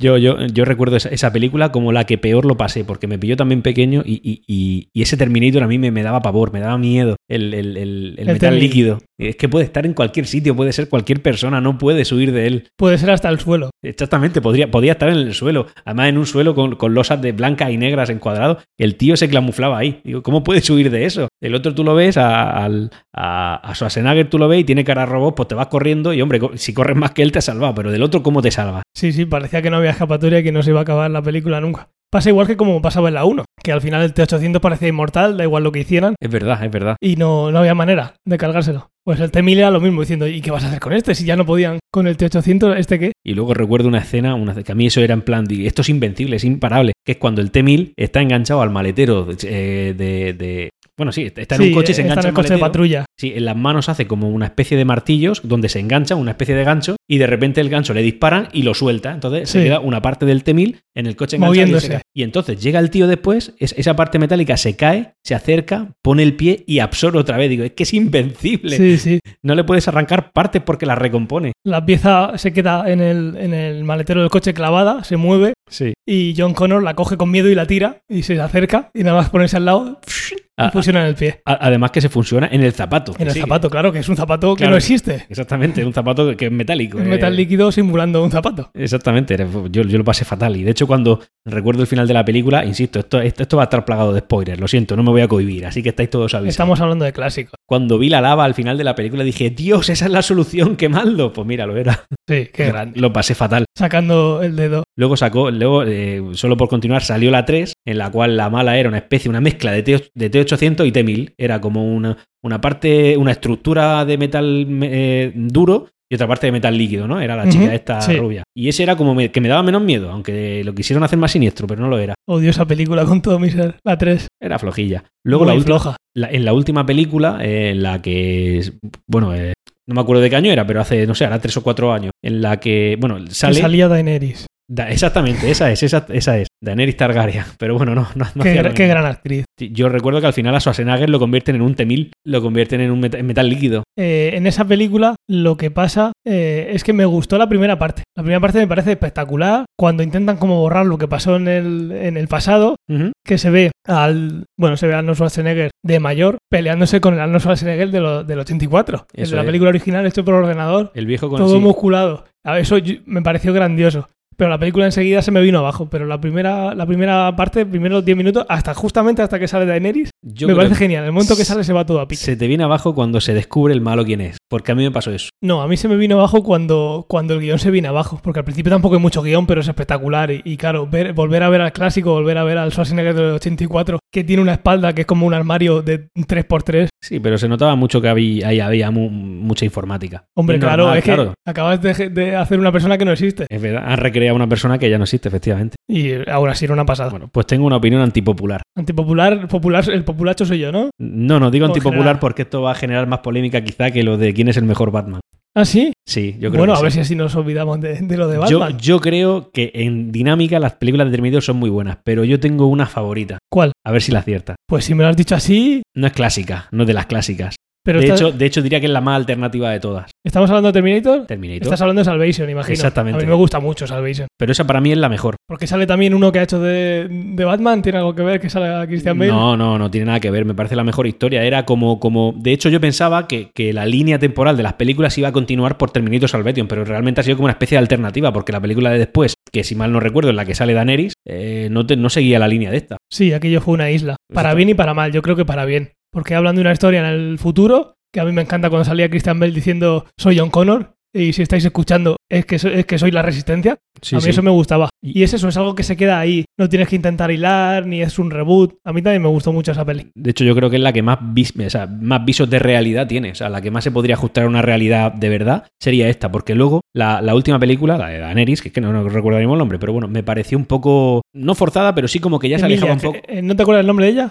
[0.00, 3.18] Yo, yo, yo recuerdo esa, esa película como la que peor lo pasé, porque me
[3.18, 6.52] pilló también pequeño y, y- y- y ese Terminator a mí me, me daba pavor,
[6.52, 7.16] me daba miedo.
[7.28, 8.60] El, el- el- el El metal T-1000.
[8.60, 8.98] líquido.
[9.20, 12.46] Es que puede estar en cualquier sitio, puede ser cualquier persona, no puedes huir de
[12.46, 12.68] él.
[12.76, 13.70] Puede ser hasta el suelo.
[13.84, 15.66] Exactamente, podría, podía estar en el suelo.
[15.84, 18.58] Además, en un suelo con, con losas de blancas y negras encuadrado.
[18.78, 20.00] El tío se clamuflaba ahí.
[20.04, 21.28] Digo, ¿cómo puedes huir de eso?
[21.40, 24.84] El otro tú lo ves, a, al- a, a Schwarzenegger tú lo ves y tiene
[24.84, 27.38] cara de robot, pues te vas corriendo y, hombre, si corres más que él te
[27.40, 27.74] has salvado.
[27.74, 28.82] Pero del otro, ¿cómo te salvas?
[28.94, 31.22] Sí, sí, parecía que no había escapatoria y que no se iba a acabar la
[31.22, 31.88] película nunca.
[32.10, 35.36] Pasa igual que como pasaba en la 1, que al final el T-800 parecía inmortal,
[35.36, 36.96] da igual lo que hicieran, Es verdad, es verdad.
[37.02, 38.88] y no, no había manera de cargárselo.
[39.04, 41.14] Pues el T-1000 era lo mismo, diciendo, ¿y qué vas a hacer con este?
[41.14, 43.12] Si ya no podían con el T-800, ¿este qué?
[43.26, 45.82] Y luego recuerdo una escena, una, que a mí eso era en plan, de, esto
[45.82, 50.32] es invencible, es imparable, que es cuando el T-1000 está enganchado al maletero eh, de,
[50.32, 52.34] de- Bueno, sí, está en Sí, un coche y se está engancha en el al
[52.34, 52.72] coche de maletero.
[52.72, 53.04] patrulla.
[53.18, 56.54] Sí, en las manos hace como una especie de martillos donde se engancha, una especie
[56.54, 59.10] de gancho, y de repente el gancho le disparan y lo suelta.
[59.12, 61.86] Entonces se queda una parte del T-1000 en el coche enganchado y, Moviéndose.
[61.86, 62.02] se cae.
[62.14, 66.22] y entonces llega el tío después, es- esa parte metálica se cae, se acerca, pone
[66.22, 67.50] el pie y absorbe otra vez.
[67.50, 68.76] Digo, es que es invencible.
[68.76, 69.20] Sí, sí.
[69.42, 71.52] No le puedes arrancar partes porque las recompone.
[71.64, 75.92] La pieza se queda en el, en el maletero del coche clavada, se mueve, Sí.
[76.06, 79.16] y John Connor la coge con miedo y la tira, y se acerca, y nada
[79.18, 80.00] más ponerse al lado,
[80.32, 81.40] y Ah, fusiona en el pie.
[81.44, 83.07] Además que se funciona en el zapato.
[83.18, 85.26] En el zapato, claro, que es un zapato que no existe.
[85.28, 86.98] Exactamente, un zapato que es metálico.
[86.98, 87.08] Es eh.
[87.08, 88.70] metal líquido simulando un zapato.
[88.74, 89.36] Exactamente,
[89.70, 90.56] yo, yo lo pasé fatal.
[90.56, 93.64] Y de hecho, cuando recuerdo el final de la película, insisto, esto, esto, esto va
[93.64, 96.10] a estar plagado de spoilers, lo siento, no me voy a cohibir, así que estáis
[96.10, 96.54] todos avisados.
[96.54, 97.57] Estamos hablando de clásicos.
[97.68, 100.76] Cuando vi la lava al final de la película dije, Dios, esa es la solución,
[100.76, 101.34] quemadlo.
[101.34, 102.06] Pues mira, lo era.
[102.26, 102.98] Sí, qué grande.
[102.98, 103.66] Lo pasé fatal.
[103.76, 104.84] Sacando el dedo.
[104.96, 108.78] Luego sacó, luego, eh, solo por continuar, salió la 3, en la cual la mala
[108.78, 111.34] era una especie, una mezcla de, T, de T800 y T1000.
[111.36, 116.52] Era como una, una parte, una estructura de metal eh, duro y otra parte de
[116.52, 117.20] metal líquido, ¿no?
[117.20, 118.16] Era la chica esta sí.
[118.16, 118.42] rubia.
[118.56, 121.32] Y ese era como me- que me daba menos miedo, aunque lo quisieron hacer más
[121.32, 122.14] siniestro, pero no lo era.
[122.26, 123.76] Odio esa película con todo mi ser.
[123.84, 124.28] La 3.
[124.40, 125.04] Era flojilla.
[125.24, 125.96] Luego Muy la última, floja.
[126.14, 128.72] la- en la última película, eh, en la que,
[129.06, 129.52] bueno, eh,
[129.86, 131.92] no me acuerdo de qué año era, pero hace, no sé, ahora tres o cuatro
[131.92, 133.60] años, en la que, bueno, Que sale...
[133.60, 134.46] salía Daenerys.
[134.70, 136.48] Da- exactamente, esa es, esa, esa es.
[136.62, 137.44] Daenerys Targaryen.
[137.58, 139.44] Pero bueno, no, no, no qué, qué gran actriz.
[139.58, 142.90] Yo recuerdo que al final a Schwarzenegger lo convierten en un T-1000, lo convierten en
[142.90, 143.84] un en metal líquido.
[143.96, 148.02] Eh, en esa película lo que pasa eh, es que me gustó la primera parte.
[148.16, 149.64] La primera parte me parece espectacular.
[149.78, 152.76] Cuando intentan como borrar lo que pasó en el, en el pasado,
[153.24, 157.20] que se ve al bueno se ve a Arnold Schwarzenegger de mayor peleándose con el
[157.20, 159.46] Arnold Schwarzenegger de lo- del 84 el Eso de la es.
[159.46, 161.60] película original hecho por ordenador El viejo con todo sí.
[161.60, 162.76] musculado A ver, eso
[163.06, 166.86] me pareció grandioso pero la película enseguida se me vino abajo pero la primera la
[166.86, 171.04] primera parte primeros 10 minutos hasta justamente hasta que sale Daenerys Yo me parece genial
[171.04, 173.34] el momento que sale se va todo a pique Se te viene abajo cuando se
[173.34, 174.36] descubre el malo quién es.
[174.48, 175.30] Porque a mí me pasó eso.
[175.42, 178.40] no a mí se me vino abajo cuando cuando el guion se viene abajo porque
[178.40, 181.48] al principio tampoco hay mucho guion pero es espectacular y, y claro ver, volver a
[181.48, 185.02] ver al clásico volver a ver al Schwarzenegger del 84 que tiene una espalda que
[185.02, 188.90] es como un armario de 3x3 Sí, pero se notaba mucho que había, ahí había
[188.90, 190.24] mu- mucha informática.
[190.34, 193.46] Hombre, claro, es que acabas de, de hacer una persona que no existe.
[193.48, 195.76] Es verdad, han recreado a una persona que ya no existe, efectivamente.
[195.88, 197.10] Y ahora sí era una pasada.
[197.10, 198.62] Bueno, pues tengo una opinión antipopular.
[198.76, 200.90] Antipopular, popular, el populacho soy yo, ¿no?
[200.98, 202.18] No, no digo antipopular general.
[202.18, 204.90] porque esto va a generar más polémica quizá que lo de quién es el mejor
[204.90, 205.20] Batman.
[205.54, 205.92] Ah, sí.
[206.06, 206.96] Sí, yo creo bueno, que a ver sí.
[206.96, 208.78] si así nos olvidamos de, de lo de Yo, Batman.
[208.78, 212.66] yo creo que en dinámica las películas de Terminator son muy buenas, pero yo tengo
[212.66, 213.38] una favorita.
[213.50, 213.72] ¿Cuál?
[213.84, 214.54] A ver si la acierta.
[214.68, 217.56] Pues si me lo has dicho así, No es clásica, no es de las clásicas.
[217.88, 220.10] Pero de, hecho, de hecho, diría que es la más alternativa de todas.
[220.22, 221.24] ¿Estamos hablando de Terminator?
[221.26, 221.62] Terminator.
[221.62, 222.74] Estás hablando de Salvation, imagino.
[222.74, 223.18] Exactamente.
[223.18, 224.28] A mí me gusta mucho Salvation.
[224.38, 225.36] Pero esa para mí es la mejor.
[225.48, 227.80] Porque sale también uno que ha hecho de, de Batman.
[227.80, 229.30] ¿Tiene algo que ver que salga Christian Bale?
[229.32, 230.44] No, no, no tiene nada que ver.
[230.44, 231.42] Me parece la mejor historia.
[231.44, 232.34] Era como, como.
[232.36, 235.78] De hecho, yo pensaba que, que la línea temporal de las películas iba a continuar
[235.78, 238.90] por Terminator Salvation, pero realmente ha sido como una especie de alternativa, porque la película
[238.90, 241.96] de después, que si mal no recuerdo, en la que sale Daenerys, eh, no, te-
[241.96, 242.97] no seguía la línea de esta.
[243.10, 244.16] Sí, aquello fue una isla.
[244.32, 245.12] Para bien y para mal.
[245.12, 245.92] Yo creo que para bien.
[246.10, 249.10] Porque hablan de una historia en el futuro, que a mí me encanta cuando salía
[249.10, 250.94] Christian Bale diciendo soy John Connor.
[251.14, 253.76] Y si estáis escuchando, es que, so- es que soy la resistencia.
[254.02, 254.30] Sí, a mí sí.
[254.30, 254.90] eso me gustaba.
[255.02, 256.44] Y es eso, es algo que se queda ahí.
[256.58, 258.74] No tienes que intentar hilar, ni es un reboot.
[258.84, 260.10] A mí también me gustó mucho esa peli.
[260.14, 262.58] De hecho, yo creo que es la que más, vis- o sea, más visos de
[262.58, 263.32] realidad tiene.
[263.32, 266.30] O sea, la que más se podría ajustar a una realidad de verdad sería esta.
[266.30, 269.38] Porque luego, la, la última película, la de Daenerys, que es que no, no recuerdo
[269.38, 271.22] mismo el nombre, pero bueno, me pareció un poco.
[271.34, 273.18] No forzada, pero sí como que ya se alejaba un poco.
[273.26, 274.30] eh, ¿No te acuerdas el nombre de ella?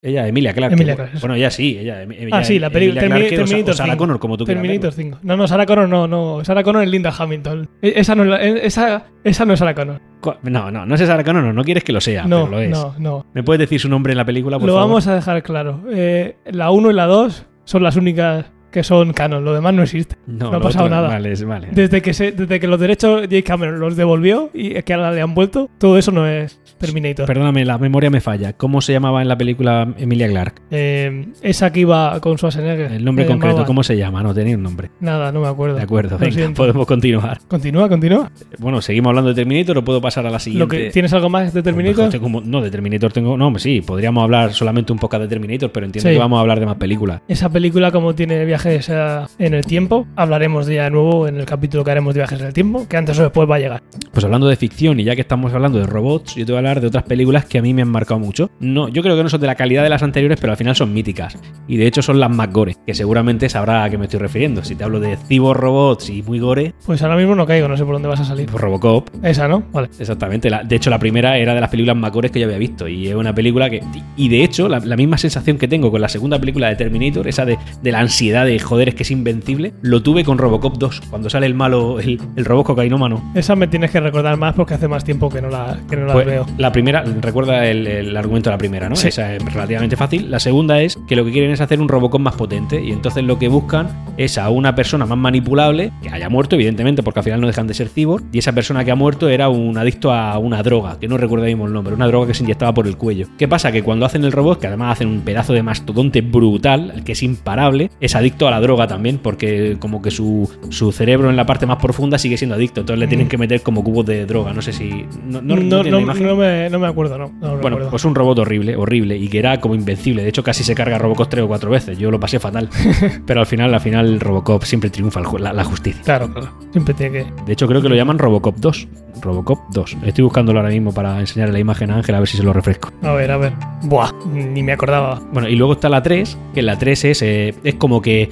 [0.00, 0.74] Ella, Emilia Clarke.
[0.74, 1.26] Emilia Clarke, eso.
[1.26, 2.02] Bueno, ella sí, ella.
[2.04, 3.98] ella Ah, sí, la Clarke o Sa- Terminator o Sarah 5.
[3.98, 4.92] Connor, como tú Terminator verlo.
[4.92, 5.18] 5.
[5.22, 6.44] No, no, Sarah Connor no, no.
[6.44, 7.68] Sarah Connor es Linda Hamilton.
[7.82, 10.00] E- Esa no es, la- e- esa, esa no es Sarah Connor.
[10.20, 12.50] Co- No, no, no es Sarah Connor, no, no quieres que lo sea, no, pero
[12.56, 12.70] lo es.
[12.70, 13.26] no, no.
[13.34, 14.88] ¿Me puedes decir su nombre en la película, por Lo favor?
[14.88, 15.82] vamos a dejar claro.
[15.90, 19.44] Eh, la 1 y la 2 son las únicas que son canon.
[19.44, 20.14] Lo demás no existe.
[20.28, 21.08] No, no ha pasado otro- nada.
[21.08, 21.68] Vale, es- vale.
[21.72, 25.22] Desde que, se, desde que los derechos Jake Cameron los devolvió y que ahora le
[25.22, 27.26] han vuelto, todo eso no es Terminator.
[27.26, 28.52] Perdóname, la memoria me falla.
[28.54, 30.60] ¿Cómo se llamaba en la película Emilia Clarke?
[30.70, 32.92] Eh, esa que iba con Schwarzenegger.
[32.92, 34.22] El nombre me concreto, llamaba- ¿cómo se llama?
[34.22, 34.90] No tenía un nombre.
[35.00, 35.76] Nada, no me acuerdo.
[35.76, 37.38] De acuerdo, venga, podemos continuar.
[37.48, 38.30] Continúa, continúa.
[38.58, 40.76] Bueno, seguimos hablando de Terminator o puedo pasar a la Lo siguiente.
[40.76, 42.08] que, ¿Tienes algo más de Terminator?
[42.10, 43.36] Tengo no, de Terminator tengo.
[43.36, 46.14] No, sí, podríamos hablar solamente un poco de Terminator, pero entiendo Sí.
[46.14, 47.20] que vamos a hablar de más películas.
[47.28, 51.36] Esa película, como tiene viajes eh, en el tiempo, hablaremos de ella de nuevo en
[51.36, 53.58] el capítulo que haremos de viajes en el tiempo, que antes o después va a
[53.58, 53.82] llegar.
[54.12, 56.58] Pues hablando de ficción y ya que estamos hablando de robots, yo te voy a
[56.58, 58.50] hablar de otras películas que a mí me han marcado mucho.
[58.60, 60.76] No, yo creo que no son de la calidad de las anteriores, pero al final
[60.76, 61.36] son míticas.
[61.66, 64.62] Y de hecho son las más gore, que seguramente sabrá a qué me estoy refiriendo.
[64.62, 67.76] Si te hablo de cyborg robots y muy gore, Pues ahora mismo no caigo, no
[67.76, 68.46] sé por dónde vas a salir.
[68.50, 69.08] pues Robocop.
[69.24, 69.62] Esa, ¿no?
[69.72, 69.88] Vale.
[69.98, 70.50] Exactamente.
[70.50, 72.86] La- de hecho, la primera era de las películas más gores que yo había visto.
[72.88, 73.82] Y es una película que.
[74.16, 77.26] Y de hecho, la, la misma sensación que tengo con la segunda película de Terminator,
[77.28, 80.76] esa de, de la ansiedad de joder, es que es invencible, lo tuve con Robocop
[80.78, 83.32] 2, cuando sale el malo, el, el robot cocainómano.
[83.34, 86.06] Esa me tienes que recordar más porque hace más tiempo que no la, que no
[86.06, 86.46] la Pues, veo.
[86.58, 88.96] La primera, recuerda el, el argumento de la primera, ¿no?
[88.96, 89.08] Sí.
[89.08, 90.30] Esa es relativamente fácil.
[90.30, 93.24] La segunda es que lo que quieren es hacer un Robocop más potente y entonces
[93.24, 97.24] lo que buscan es a una persona más manipulable, que haya muerto, evidentemente, porque al
[97.24, 100.12] final no dejan de ser cyborg, y esa persona que ha muerto era un adicto
[100.12, 102.86] a una droga, que no recuerdo mismo el nombre, una droga que se inyectaba por
[102.88, 103.28] el cuello.
[103.38, 103.70] ¿Qué pasa?
[103.70, 107.22] Que cuando hacen el robot, que además hacen un pedazo de mastodonte brutal, que es
[107.22, 111.46] imparable, es adicto a la droga también, porque como que su, su cerebro en la
[111.46, 113.30] parte más profunda sigue siendo adicto, entonces le tienen Mm.
[113.30, 115.04] que meter como cubos de droga, no sé si...
[115.26, 116.00] No, no, No, no no,
[116.48, 117.28] me, no me acuerdo, no.
[117.28, 117.90] Bueno, recuerdo.
[117.90, 120.22] pues un robot horrible, horrible, y que era como invencible.
[120.22, 121.98] De hecho, casi se carga a Robocop tres o cuatro veces.
[121.98, 122.68] Yo lo pasé fatal.
[123.26, 126.02] Pero al final, al final, Robocop siempre triunfa la, la justicia.
[126.04, 126.52] Claro, claro.
[126.72, 127.44] Siempre tiene que.
[127.44, 128.88] De hecho, creo que lo llaman Robocop 2.
[129.20, 129.96] Robocop 2.
[130.04, 132.52] Estoy buscándolo ahora mismo para enseñarle la imagen a Ángel a ver si se lo
[132.52, 132.90] refresco.
[133.02, 133.52] A ver, a ver.
[133.82, 135.20] Buah, ni me acordaba.
[135.32, 138.30] Bueno, y luego está la 3, que la 3 es, eh, es como que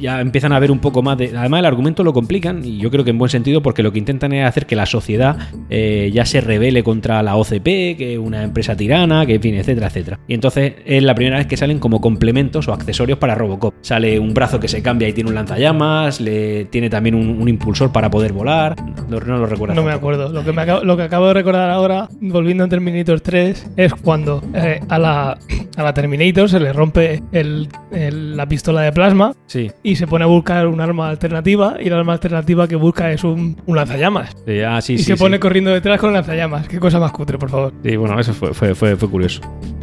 [0.00, 1.36] ya empiezan a ver un poco más de...
[1.36, 3.98] Además, el argumento lo complican, y yo creo que en buen sentido, porque lo que
[3.98, 5.38] intentan es hacer que la sociedad
[5.70, 9.88] eh, ya se rebele contra la Que es una empresa tirana, que en fin, etcétera,
[9.88, 10.18] etcétera.
[10.28, 13.74] Y entonces es la primera vez que salen como complementos o accesorios para Robocop.
[13.80, 17.48] Sale un brazo que se cambia y tiene un lanzallamas, le tiene también un, un
[17.48, 18.76] impulsor para poder volar.
[19.08, 19.74] No, no lo recuerdo.
[19.74, 20.28] No me acuerdo.
[20.30, 23.94] Lo que, me acabo, lo que acabo de recordar ahora, volviendo a Terminator 3, es
[23.94, 25.38] cuando eh, a, la,
[25.76, 30.06] a la Terminator se le rompe el- el- la pistola de plasma Sí, y se
[30.06, 33.76] pone a buscar un arma alternativa y la arma alternativa que busca es un, un
[33.76, 34.36] lanzallamas.
[34.46, 36.68] sí, ah, sí, y se pone corriendo detrás con lanzallamas.
[36.68, 37.72] Qué cosa más cutre, por favor.
[37.84, 39.40] Sí, bueno, eso fue, fue, fue, fue curioso.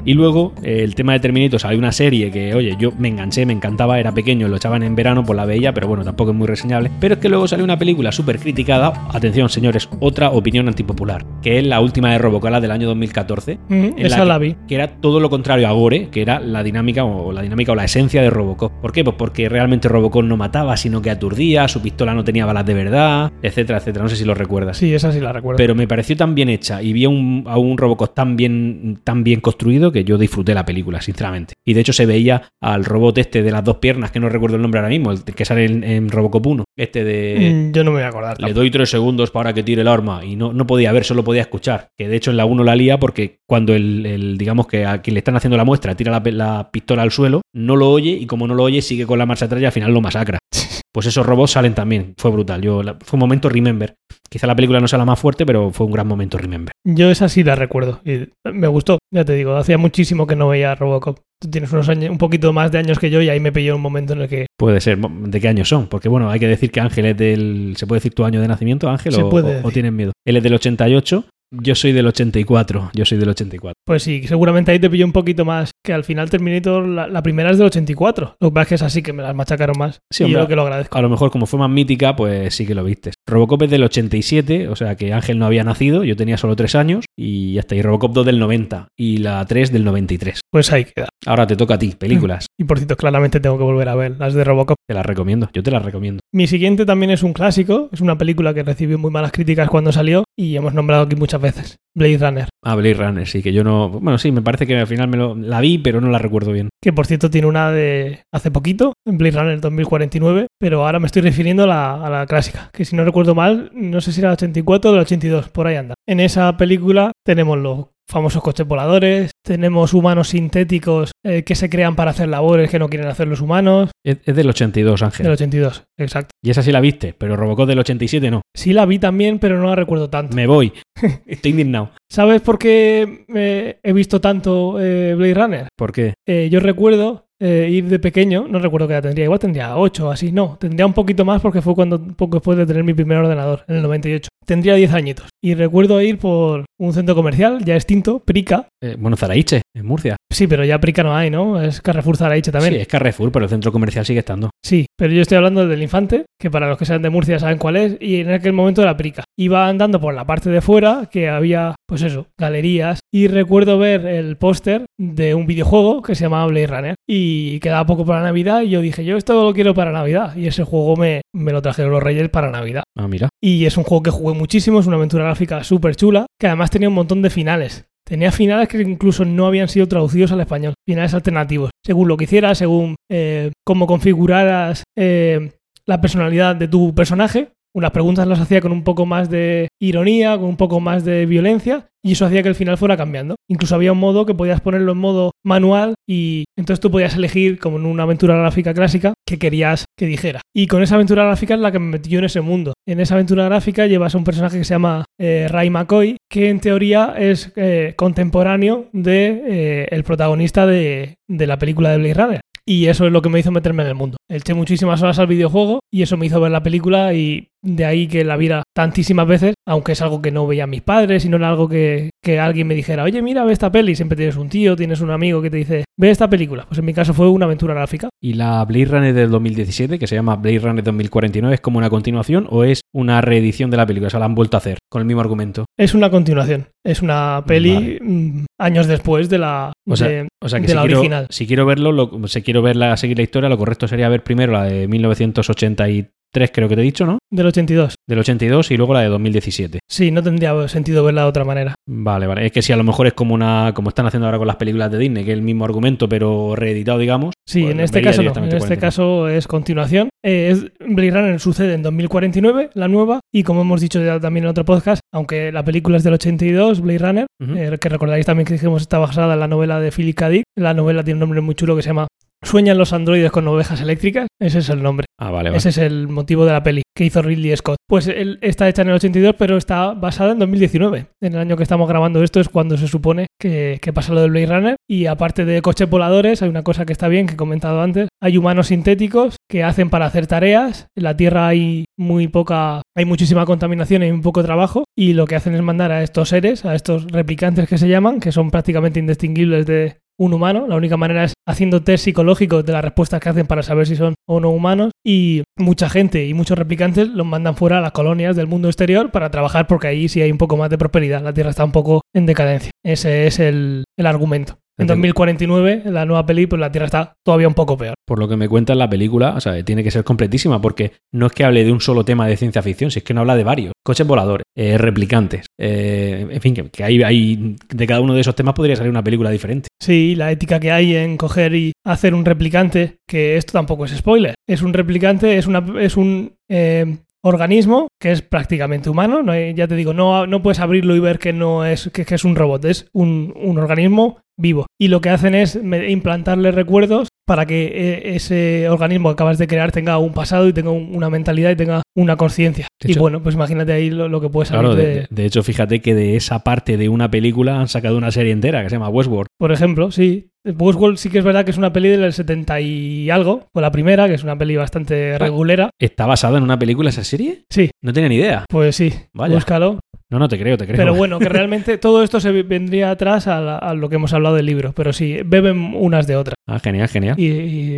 [0.08, 3.44] Y luego, eh, el tema de Terminator, salió una serie que, oye, yo me enganché,
[3.48, 6.38] me encantaba, era pequeño, lo echaban en verano, pues la veía, pero bueno, tampoco es
[6.38, 6.92] muy reseñable.
[7.00, 11.58] Pero es que luego salió una película súper criticada, atención señores, otra opinión antipopular, que
[11.58, 13.58] es la última de Robocop, la del año 2014.
[13.68, 14.56] Mm, en esa que- la vi.
[14.68, 17.76] Que era todo lo contrario a Gore, que era la dinámica o la dinámica o
[17.76, 18.72] la esencia de Robocop.
[18.82, 19.04] ¿Por qué?
[19.04, 22.76] Pues porque realmente Robocop no mataba, sino que aturdía, su pistola no tenía balas de
[22.76, 24.04] verdad, etcétera, etcétera.
[24.04, 24.78] No sé si lo recuerdas.
[24.78, 25.58] Sí, esa sí la recuerdo.
[25.58, 27.10] Pero me pareció tan bien hecha y vi a
[27.46, 31.54] un, a un Robocop tan bien, tan bien construido que yo disfruté la película, sinceramente.
[31.66, 34.56] Y de hecho se veía al robot este de las dos piernas, que no recuerdo
[34.56, 36.64] el nombre ahora mismo, el que sale en, en Robocop 1.
[36.78, 37.70] Este de...
[37.70, 38.42] Mm, yo no me voy a acordar.
[38.42, 41.24] Le doy tres segundos para que tire el arma y no, no podía ver, solo
[41.24, 41.88] podía escuchar.
[41.98, 45.02] Que de hecho en la 1 la lía porque cuando el, el- digamos que a
[45.02, 48.26] quien le están haciendo la muestra tira la, pistola al suelo, no lo oye y
[48.26, 50.38] como no lo oye sigue con la marcha atrás y al final lo masacra.
[50.96, 52.62] Pues esos robots salen también, fue brutal.
[52.62, 53.96] Yo, la- fue un momento remember.
[54.30, 56.72] Quizá la película no sea la más fuerte, pero fue un gran momento remember.
[56.86, 58.02] Yo esa sí la recuerdo.
[58.04, 61.20] Y me gustó, ya te digo, hacía muchísimo que no veía Robocop.
[61.42, 63.76] Tú tienes unos años, un poquito más de años que yo y ahí me pilló
[63.76, 64.48] un momento en el que...
[64.58, 64.98] Puede ser.
[65.00, 65.88] ¿De qué años son?
[65.88, 67.76] Porque bueno, hay que decir que Ángel es del...
[67.78, 69.14] ¿Se puede decir tu año de nacimiento, Ángel?
[69.14, 70.12] Se o, puede o- o tienes miedo?
[70.26, 71.26] Él es del 88,
[71.62, 72.92] yo soy del 84.
[72.94, 73.74] Yo soy del 84.
[73.86, 77.22] Pues sí, seguramente ahí te pilló un poquito más, que al final Terminator, la, la
[77.22, 78.38] primera es del 84.
[78.40, 80.00] Lo que pasa es que es así, que me las machacaron más.
[80.12, 80.42] Sí, y hombre.
[80.42, 80.98] yo que lo agradezco.
[80.98, 83.12] A lo mejor como fue más mítica, pues sí que lo viste.
[83.28, 86.76] Robocop es del 87, o sea que Ángel no había nacido, yo tenía solo 3
[86.76, 87.76] años y ya está.
[87.76, 90.42] Y Robocop 2 del 90 y la 3 del 93.
[90.52, 91.10] Pues ahí queda.
[91.26, 92.46] Ahora te toca a ti, películas.
[92.58, 94.78] Y por cierto, claramente tengo que volver a ver las de Robocop.
[94.88, 96.22] Te las recomiendo, yo te las recomiendo.
[96.34, 99.92] Mi siguiente también es un clásico, es una película que recibió muy malas críticas cuando
[99.92, 101.76] salió y hemos nombrado aquí muchas veces.
[101.96, 103.90] Blade Runner, Ah, Blade Runner, sí, que yo no...
[103.90, 105.36] Bueno, sí, me parece que al final me lo...
[105.36, 106.70] la vi, pero no la recuerdo bien.
[106.84, 111.06] que por cierto tiene una de hace poquito, en Blade Runner 2049, pero ahora me
[111.06, 114.20] estoy refiriendo a la, a la clásica, que si no recuerdo mal, no sé si
[114.20, 115.94] era el 84 o el 82, por ahí anda.
[116.08, 121.96] En esa película tenemos los famosos coches voladores, tenemos humanos sintéticos eh, que se crean
[121.96, 125.24] para hacer labores que no quieren hacer los humanos, Es, es del 82, Ángel.
[125.24, 126.32] del 82, exacto.
[126.44, 128.42] Y esa sí la viste, pero Robocop del 87 no.
[128.54, 130.36] Sí la vi también, pero no la recuerdo tanto.
[130.36, 130.72] Me voy.
[131.26, 131.92] Estoy indignado.
[132.10, 135.68] ¿Sabes por qué eh, he visto tanto eh, Blade Runner?
[135.76, 136.14] ¿Por qué?
[136.50, 140.12] Yo recuerdo eh, ir de pequeño, no recuerdo qué edad tendría, igual tendría 8 o
[140.12, 143.18] así, no, tendría un poquito más porque fue cuando poco después de tener mi primer
[143.18, 144.30] ordenador, en el 98.
[144.46, 145.28] Tendría 10 añitos.
[145.44, 148.68] Y recuerdo ir por un centro comercial ya extinto, Prica.
[148.82, 150.18] Eh, bueno, Zaraiche, en Murcia.
[150.32, 151.62] Sí, pero ya Prica no hay, ¿no?
[151.62, 152.74] Es Carrefour Zaraiche también.
[152.74, 154.50] Sí, es Carrefour, pero el centro comercial sigue estando.
[154.66, 157.60] Sí, pero yo estoy hablando del Infante, que para los que sean de Murcia saben
[157.60, 159.24] cuál es, y en aquel momento era Prica.
[159.38, 164.08] Iba andando por la parte de fuera, que había, pues eso, galerías, y recuerdo ver
[164.08, 168.64] el póster de un videojuego que se llamaba Blade Runner, y quedaba poco para Navidad,
[168.64, 171.62] y yo dije, yo esto lo quiero para Navidad, y ese juego me, me lo
[171.62, 172.86] trajeron los Reyes para Navidad.
[172.98, 173.30] Ah, mira.
[173.40, 176.72] Y es un juego que jugué muchísimo, es una aventura gráfica súper chula, que además
[176.72, 177.86] tenía un montón de finales.
[178.08, 182.26] Tenía finales que incluso no habían sido traducidos al español, finales alternativos, según lo que
[182.26, 185.52] hicieras, según eh, cómo configuraras eh,
[185.88, 187.50] la personalidad de tu personaje.
[187.76, 191.26] Unas preguntas las hacía con un poco más de ironía, con un poco más de
[191.26, 193.36] violencia, y eso hacía que el final fuera cambiando.
[193.50, 197.60] Incluso había un modo que podías ponerlo en modo manual y entonces tú podías elegir,
[197.60, 200.40] como en una aventura gráfica clásica, que querías que dijera.
[200.56, 202.76] Y con esa aventura gráfica es la que me metió en ese mundo.
[202.88, 206.50] En esa aventura gráfica llevas a un personaje que se llama eh, Ray McCoy, que
[206.50, 212.14] en teoría es eh, contemporáneo de eh, el protagonista de, de la película de Blade
[212.14, 212.42] Runner.
[212.68, 214.18] Y eso es lo que me hizo meterme en el mundo.
[214.28, 218.08] Eché muchísimas horas al videojuego y eso me hizo ver la película y de ahí
[218.08, 221.38] que la viera tantísimas veces, aunque es algo que no veían mis padres y no
[221.38, 223.96] era algo que, que alguien me dijera, oye, mira, ve esta peli.
[223.96, 226.66] Siempre tienes un tío, tienes un amigo que te dice, ve esta película.
[226.68, 228.10] Pues en mi caso fue una aventura gráfica.
[228.22, 231.90] ¿Y la Blade Runner del 2017, que se llama Blade Runner 2049, es como una
[231.90, 234.08] continuación o es una reedición de la película?
[234.08, 235.66] O sea, la han vuelto a hacer con el mismo argumento.
[235.78, 236.68] Es una continuación.
[236.86, 238.00] Es una peli Vale.
[238.02, 241.00] mm, años después de la, O sea, de, O sea que de si la quiero,
[241.00, 241.28] original.
[241.30, 244.54] si quiero verlo, lo- si quiero verla, seguir la historia, lo correcto sería ver primero
[244.54, 246.12] la de 1983,
[246.54, 247.20] creo que te he dicho, ¿no?
[247.32, 247.96] Del 82.
[248.08, 249.80] Del 82 y luego la de 2017.
[249.90, 251.76] Sí, no tendría sentido verla de otra manera.
[251.88, 252.46] Vale, vale.
[252.46, 253.72] Es que si a lo mejor es como una.
[253.74, 256.56] como están haciendo ahora con las películas de Disney, que es el mismo argumento, pero
[256.56, 257.34] reeditado, digamos.
[257.48, 258.30] Sí, pues en este caso no.
[258.30, 258.78] En este 49.
[258.80, 260.10] caso es continuación.
[260.24, 264.46] Eh, es, Blade Runner sucede en 2049, la nueva, y como hemos dicho ya también
[264.46, 268.46] en otro podcast, aunque la película es del 82, Blade Runner, eh, que recordaréis también
[268.46, 270.30] que dijimos está basada en la novela de Philip K.
[270.30, 270.44] Dick.
[270.58, 272.08] La novela tiene un nombre muy chulo que se llama
[272.46, 274.28] Sueñan los androides con ovejas eléctricas.
[274.40, 275.06] Ese es el nombre.
[275.20, 275.58] Ah, vale, vale.
[275.58, 277.78] Ese es el motivo de la peli que hizo Ridley Scott.
[277.90, 281.08] Pues él está hecha en el 82, pero está basada en 2019.
[281.22, 284.22] En el año que estamos grabando esto es cuando se supone que, que pasa lo
[284.22, 284.76] del Blade Runner.
[284.88, 288.10] Y aparte de coches voladores, hay una cosa que está bien, que he comentado antes.
[288.22, 290.88] Hay humanos sintéticos que hacen para hacer tareas.
[290.96, 294.84] En la Tierra hay muy poca, hay muchísima contaminación y muy poco trabajo.
[294.96, 298.20] Y lo que hacen es mandar a estos seres, a estos replicantes que se llaman,
[298.20, 300.68] que son prácticamente indistinguibles de, un humano.
[300.68, 303.96] La única manera es haciendo test psicológicos de las respuestas que hacen para saber si
[303.96, 304.92] son o no humanos.
[305.06, 309.12] Y mucha gente y muchos replicantes los mandan fuera a las colonias del mundo exterior
[309.12, 311.24] para trabajar porque ahí sí hay un poco más de prosperidad.
[311.24, 312.72] La Tierra está un poco en decadencia.
[312.84, 314.58] Ese es el, el argumento.
[314.78, 317.94] En 2049, en la nueva peli, pues la Tierra está todavía un poco peor.
[318.06, 320.92] Por lo que me cuenta en la película, o sea, tiene que ser completísima, porque
[321.14, 323.22] no es que hable de un solo tema de ciencia ficción, si es que no
[323.22, 323.72] habla de varios.
[323.84, 328.22] Coches voladores, eh, replicantes, eh, en fin, que, que hay, hay- de cada uno de
[328.22, 329.70] esos temas podría salir una película diferente.
[329.82, 333.92] Sí, la ética que hay en coger y hacer un replicante, que esto tampoco es
[333.96, 334.36] spoiler.
[334.48, 339.24] Es un replicante, es, una, es un eh, organismo que es prácticamente humano.
[339.24, 342.06] No hay- ya te digo, no, no puedes abrirlo y ver que no es, que,
[342.06, 344.66] que es un robot, es un, un organismo vivo.
[344.80, 349.48] Y lo que hacen es implantarle recuerdos para que eh, ese organismo que acabas de
[349.48, 352.68] crear tenga un pasado y tenga un- una mentalidad y tenga una conciencia.
[352.84, 355.26] Y hecho- bueno, pues imagínate ahí lo, lo que puede salir Claro, de, de, de
[355.26, 358.70] hecho, fíjate que de esa parte de una película han sacado una serie entera que
[358.70, 359.28] se llama Westworld.
[359.40, 360.30] Por ejemplo, sí.
[360.48, 363.72] Westworld sí que es verdad que es una peli del 70 y algo, o la
[363.72, 365.72] primera, que es una peli bastante regulera.
[365.82, 367.46] ¿Está basada en una película esa serie?
[367.50, 368.46] Sí, No tenía ni idea.
[368.48, 369.34] pues sí, Vaya.
[369.34, 369.80] búscalo.
[370.16, 370.78] No, no, te creo, te creo.
[370.78, 374.14] Pero bueno, que realmente todo esto se vendría atrás a, la- a lo que hemos
[374.14, 377.20] hablado del libro, pero sí, beben unas de otras Ah, genial, genial.
[377.20, 377.26] y,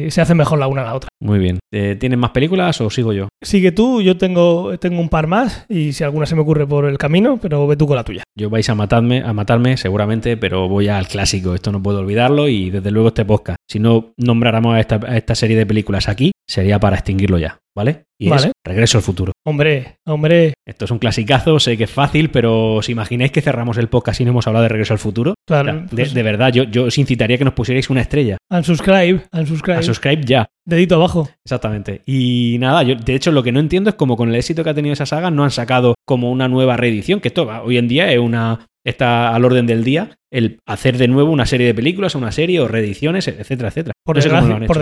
[0.06, 1.08] y se hace mejor la una a la otra.
[1.22, 1.58] Muy bien.
[1.74, 3.28] Eh, ¿Tienes más películas o sigo yo?
[3.42, 6.86] Sigue tú, yo tengo, tengo un par más y si alguna se me ocurre por
[6.86, 8.24] el camino, pero ve tú con la tuya.
[8.38, 11.56] Yo vais a matarme, a matarme seguramente, pero voy al clásico.
[11.56, 13.58] Esto no puedo olvidarlo y desde luego este podcast.
[13.68, 17.58] Si no nombráramos a esta, a esta serie de películas aquí, sería para extinguirlo ya,
[17.78, 18.06] ¿vale?
[18.20, 18.48] Y Vale.
[18.48, 19.32] es Regreso al futuro.
[19.46, 23.78] Hombre, hombre, Esto es un clasicazo, sé que es fácil, pero ¿os imagináis que cerramos
[23.78, 25.32] el podcast y no hemos hablado de Regreso al futuro?
[25.32, 28.38] O claro, sea, pues, de verdad, yo, yo os incitaría que nos pusierais una estrella.
[28.50, 30.48] unsubscribe, unsubscribe, A subscribe ya.
[30.66, 31.30] dedito abajo.
[31.46, 32.02] Exactamente.
[32.08, 34.72] Y nada, yo de hecho lo que no entiendo es como con el éxito que
[34.72, 37.88] ha tenido esa saga no han sacado como una nueva reedición, que esto hoy en
[37.88, 41.74] día es una está al orden del día el hacer de nuevo una serie de
[41.74, 43.94] películas, una serie o reediciones, etcétera, etcétera.
[44.04, 44.78] Por, No sé desgracia, por.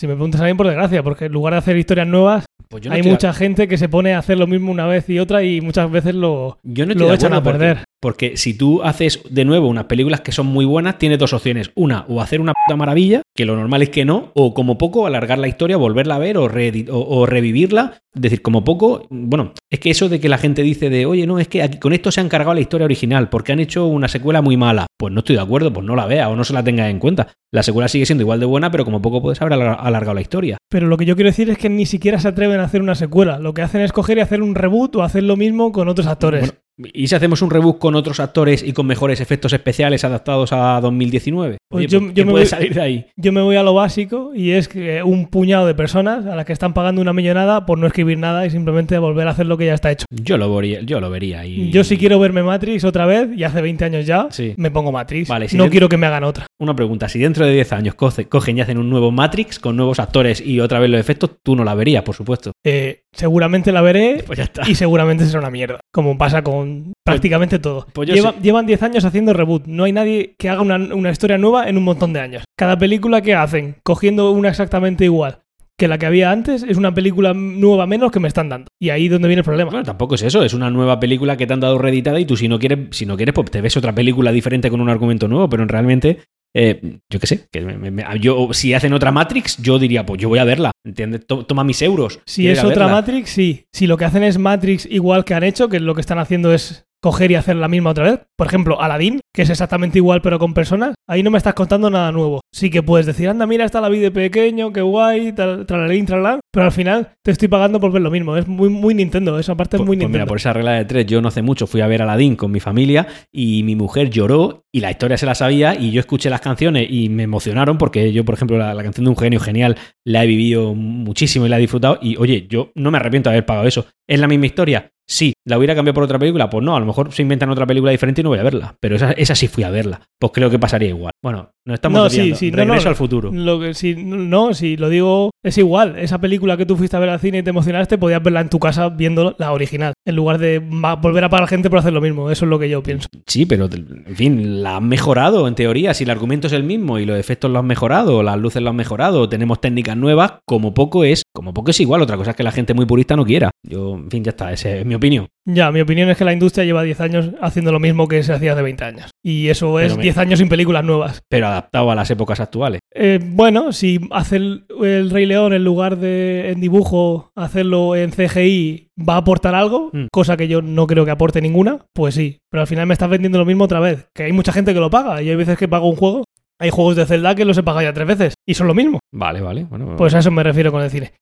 [0.00, 2.82] Si me preguntas a mí, por desgracia, porque en lugar de hacer historias nuevas, Pues
[2.82, 5.18] yo no hay mucha gente que se pone a hacer lo mismo una vez y
[5.18, 6.58] otra y muchas veces lo...
[6.62, 7.84] yo no lo echan a perder.
[8.04, 11.70] Porque, si tú haces de nuevo unas películas que son muy buenas, tienes dos opciones.
[11.74, 15.06] Una, o hacer una puta maravilla, que lo normal es que no, o como poco
[15.06, 17.94] alargar la historia, volverla a ver o, o- o revivirla.
[18.14, 21.26] Es decir, como poco, bueno, es que eso de que la gente dice de, oye,
[21.26, 23.86] no, es que aquí, con esto se han cargado la historia original, porque han hecho
[23.86, 24.86] una secuela muy mala.
[24.98, 26.98] Pues no estoy de acuerdo, pues no la vea o no se la tenga en
[26.98, 27.28] cuenta.
[27.52, 30.20] La secuela sigue siendo igual de buena, pero como poco puedes haber alar- alargado la
[30.20, 30.58] historia.
[30.70, 32.94] Pero lo que yo quiero decir es que ni siquiera se atreven a hacer una
[32.96, 33.38] secuela.
[33.38, 36.06] Lo que hacen es coger y hacer un reboot o hacer lo mismo con otros
[36.06, 36.40] actores.
[36.42, 36.58] Bueno,
[36.92, 40.80] ¿Y si hacemos un reboot con otros actores y con mejores efectos especiales adaptados a
[40.80, 41.58] 2019?
[41.70, 43.06] Pues Oye, yo- pues, yo ¿qué me puede voy- salir de ahí?
[43.16, 46.44] Yo me voy a lo básico y es que un puñado de personas a las
[46.44, 49.56] que están pagando una millonada por no escribir nada y simplemente volver a hacer lo
[49.56, 50.04] que ya está hecho.
[50.10, 51.70] Yo lo vería, yo lo vería y...
[51.70, 54.54] Yo si quiero verme Matrix otra vez, y hace 20 años ya, Sí.
[54.56, 55.28] me pongo Matrix.
[55.28, 56.46] Vale, si no quiero que me hagan otra.
[56.58, 59.76] Una pregunta, si dentro de 10 años coge- cogen y hacen un nuevo Matrix con
[59.76, 62.52] nuevos actores y otra vez los efectos, tú no la verías, por supuesto.
[62.64, 64.68] Eh, seguramente la veré Pues ya está.
[64.68, 66.63] y seguramente será una mierda, como pasa con
[67.04, 67.86] prácticamente todo.
[67.92, 68.38] pues Lleva- sé.
[68.42, 71.76] Llevan 10 años haciendo reboot, no hay nadie que haga una, una historia nueva en
[71.78, 72.44] un montón de años.
[72.56, 75.38] Cada película que hacen, cogiendo una exactamente igual
[75.76, 78.68] que la que había antes, es una película nueva menos que me están dando.
[78.80, 79.70] Y ahí es donde viene el problema.
[79.72, 82.36] Bueno, tampoco es eso, es una nueva película que te han dado reeditada y tú
[82.36, 85.26] si no quieres, si no quieres, pues te ves otra película diferente con un argumento
[85.26, 86.20] nuevo, pero realmente,
[86.56, 90.20] eh, yo qué sé, que me- me- yo si hacen otra Matrix, yo diría, pues
[90.20, 91.26] yo voy a verla, ¿entiendes?
[91.26, 92.20] To- Toma mis euros.
[92.26, 92.92] Si es otra verla.
[92.92, 93.66] Matrix, sí.
[93.72, 96.52] Si lo que hacen es Matrix igual que han hecho, que lo que están haciendo
[96.54, 98.20] es coger y hacer la misma otra vez.
[98.34, 101.90] Por ejemplo, Aladdin, que es exactamente igual pero con personas, ahí no me estás contando
[101.90, 102.40] nada nuevo.
[102.50, 106.06] Sí que puedes decir, anda, mira, está la vida de pequeño, qué guay, tal, tralalín,
[106.06, 108.38] tralala, pero al final te estoy pagando por ver lo mismo.
[108.38, 110.28] Es muy, muy Nintendo, esa parte Pues- es muy pues mira, Nintendo.
[110.28, 112.60] por esa regla de tres, yo no hace mucho fui a ver Aladdin con mi
[112.60, 116.40] familia y mi mujer lloró y la historia se la sabía y yo escuché las
[116.40, 119.76] canciones y me emocionaron porque yo, por ejemplo, la, la canción de un genio genial
[120.06, 123.36] la he vivido muchísimo y la he disfrutado y oye, yo no me arrepiento de
[123.36, 123.86] haber pagado eso.
[124.06, 124.90] ¿Es la misma historia?
[125.06, 125.34] Sí.
[125.44, 126.48] ¿La hubiera cambiado por otra película?
[126.48, 128.76] Pues no, a lo mejor se inventan otra película diferente y no voy a verla.
[128.80, 130.00] Pero esa, esa sí fui a verla.
[130.18, 131.12] Pues creo que pasaría igual.
[131.24, 132.90] Bueno, nos estamos No, sí, sí, no, Regreso no.
[132.90, 133.30] al futuro.
[133.32, 135.98] Lo que, si, no, si lo digo, es igual.
[135.98, 138.50] Esa película que tú fuiste a ver al cine y te emocionaste, podías verla en
[138.50, 142.02] tu casa viendo la original, en lugar de volver a pagar gente por hacer lo
[142.02, 142.30] mismo.
[142.30, 143.08] Eso es lo que yo pienso.
[143.26, 145.94] Sí, pero en fin, la han mejorado en teoría.
[145.94, 148.68] Si el argumento es el mismo y los efectos lo han mejorado, las luces lo
[148.68, 152.02] han mejorado, tenemos técnicas nuevas, como poco es, como poco es igual.
[152.02, 153.50] Otra cosa es que la gente muy purista no quiera.
[153.62, 155.26] Yo, en fin, ya está, esa es mi opinión.
[155.46, 158.32] Ya, mi opinión es que la industria lleva 10 años haciendo lo mismo que se
[158.32, 159.10] hacía hace 20 años.
[159.22, 161.20] Y eso es Pero me- 10 años sin películas nuevas.
[161.28, 162.80] Pero adaptado a las épocas actuales.
[162.94, 168.10] Eh, bueno, si hacer el, el Rey León en lugar de en dibujo, hacerlo en
[168.12, 170.06] CGI va a aportar algo, Mm.
[170.10, 172.38] cosa que yo no creo que aporte ninguna, pues sí.
[172.50, 174.08] Pero al final me estás vendiendo lo mismo otra vez.
[174.14, 175.20] Que hay mucha gente que lo paga.
[175.20, 176.24] Y hay veces que pago un juego.
[176.60, 178.34] Hay juegos de Zelda que los he pagado ya tres veces.
[178.46, 179.00] Y son lo mismo.
[179.12, 179.64] Vale, vale.
[179.64, 181.12] Bueno, Pues a eso me refiero con el cine.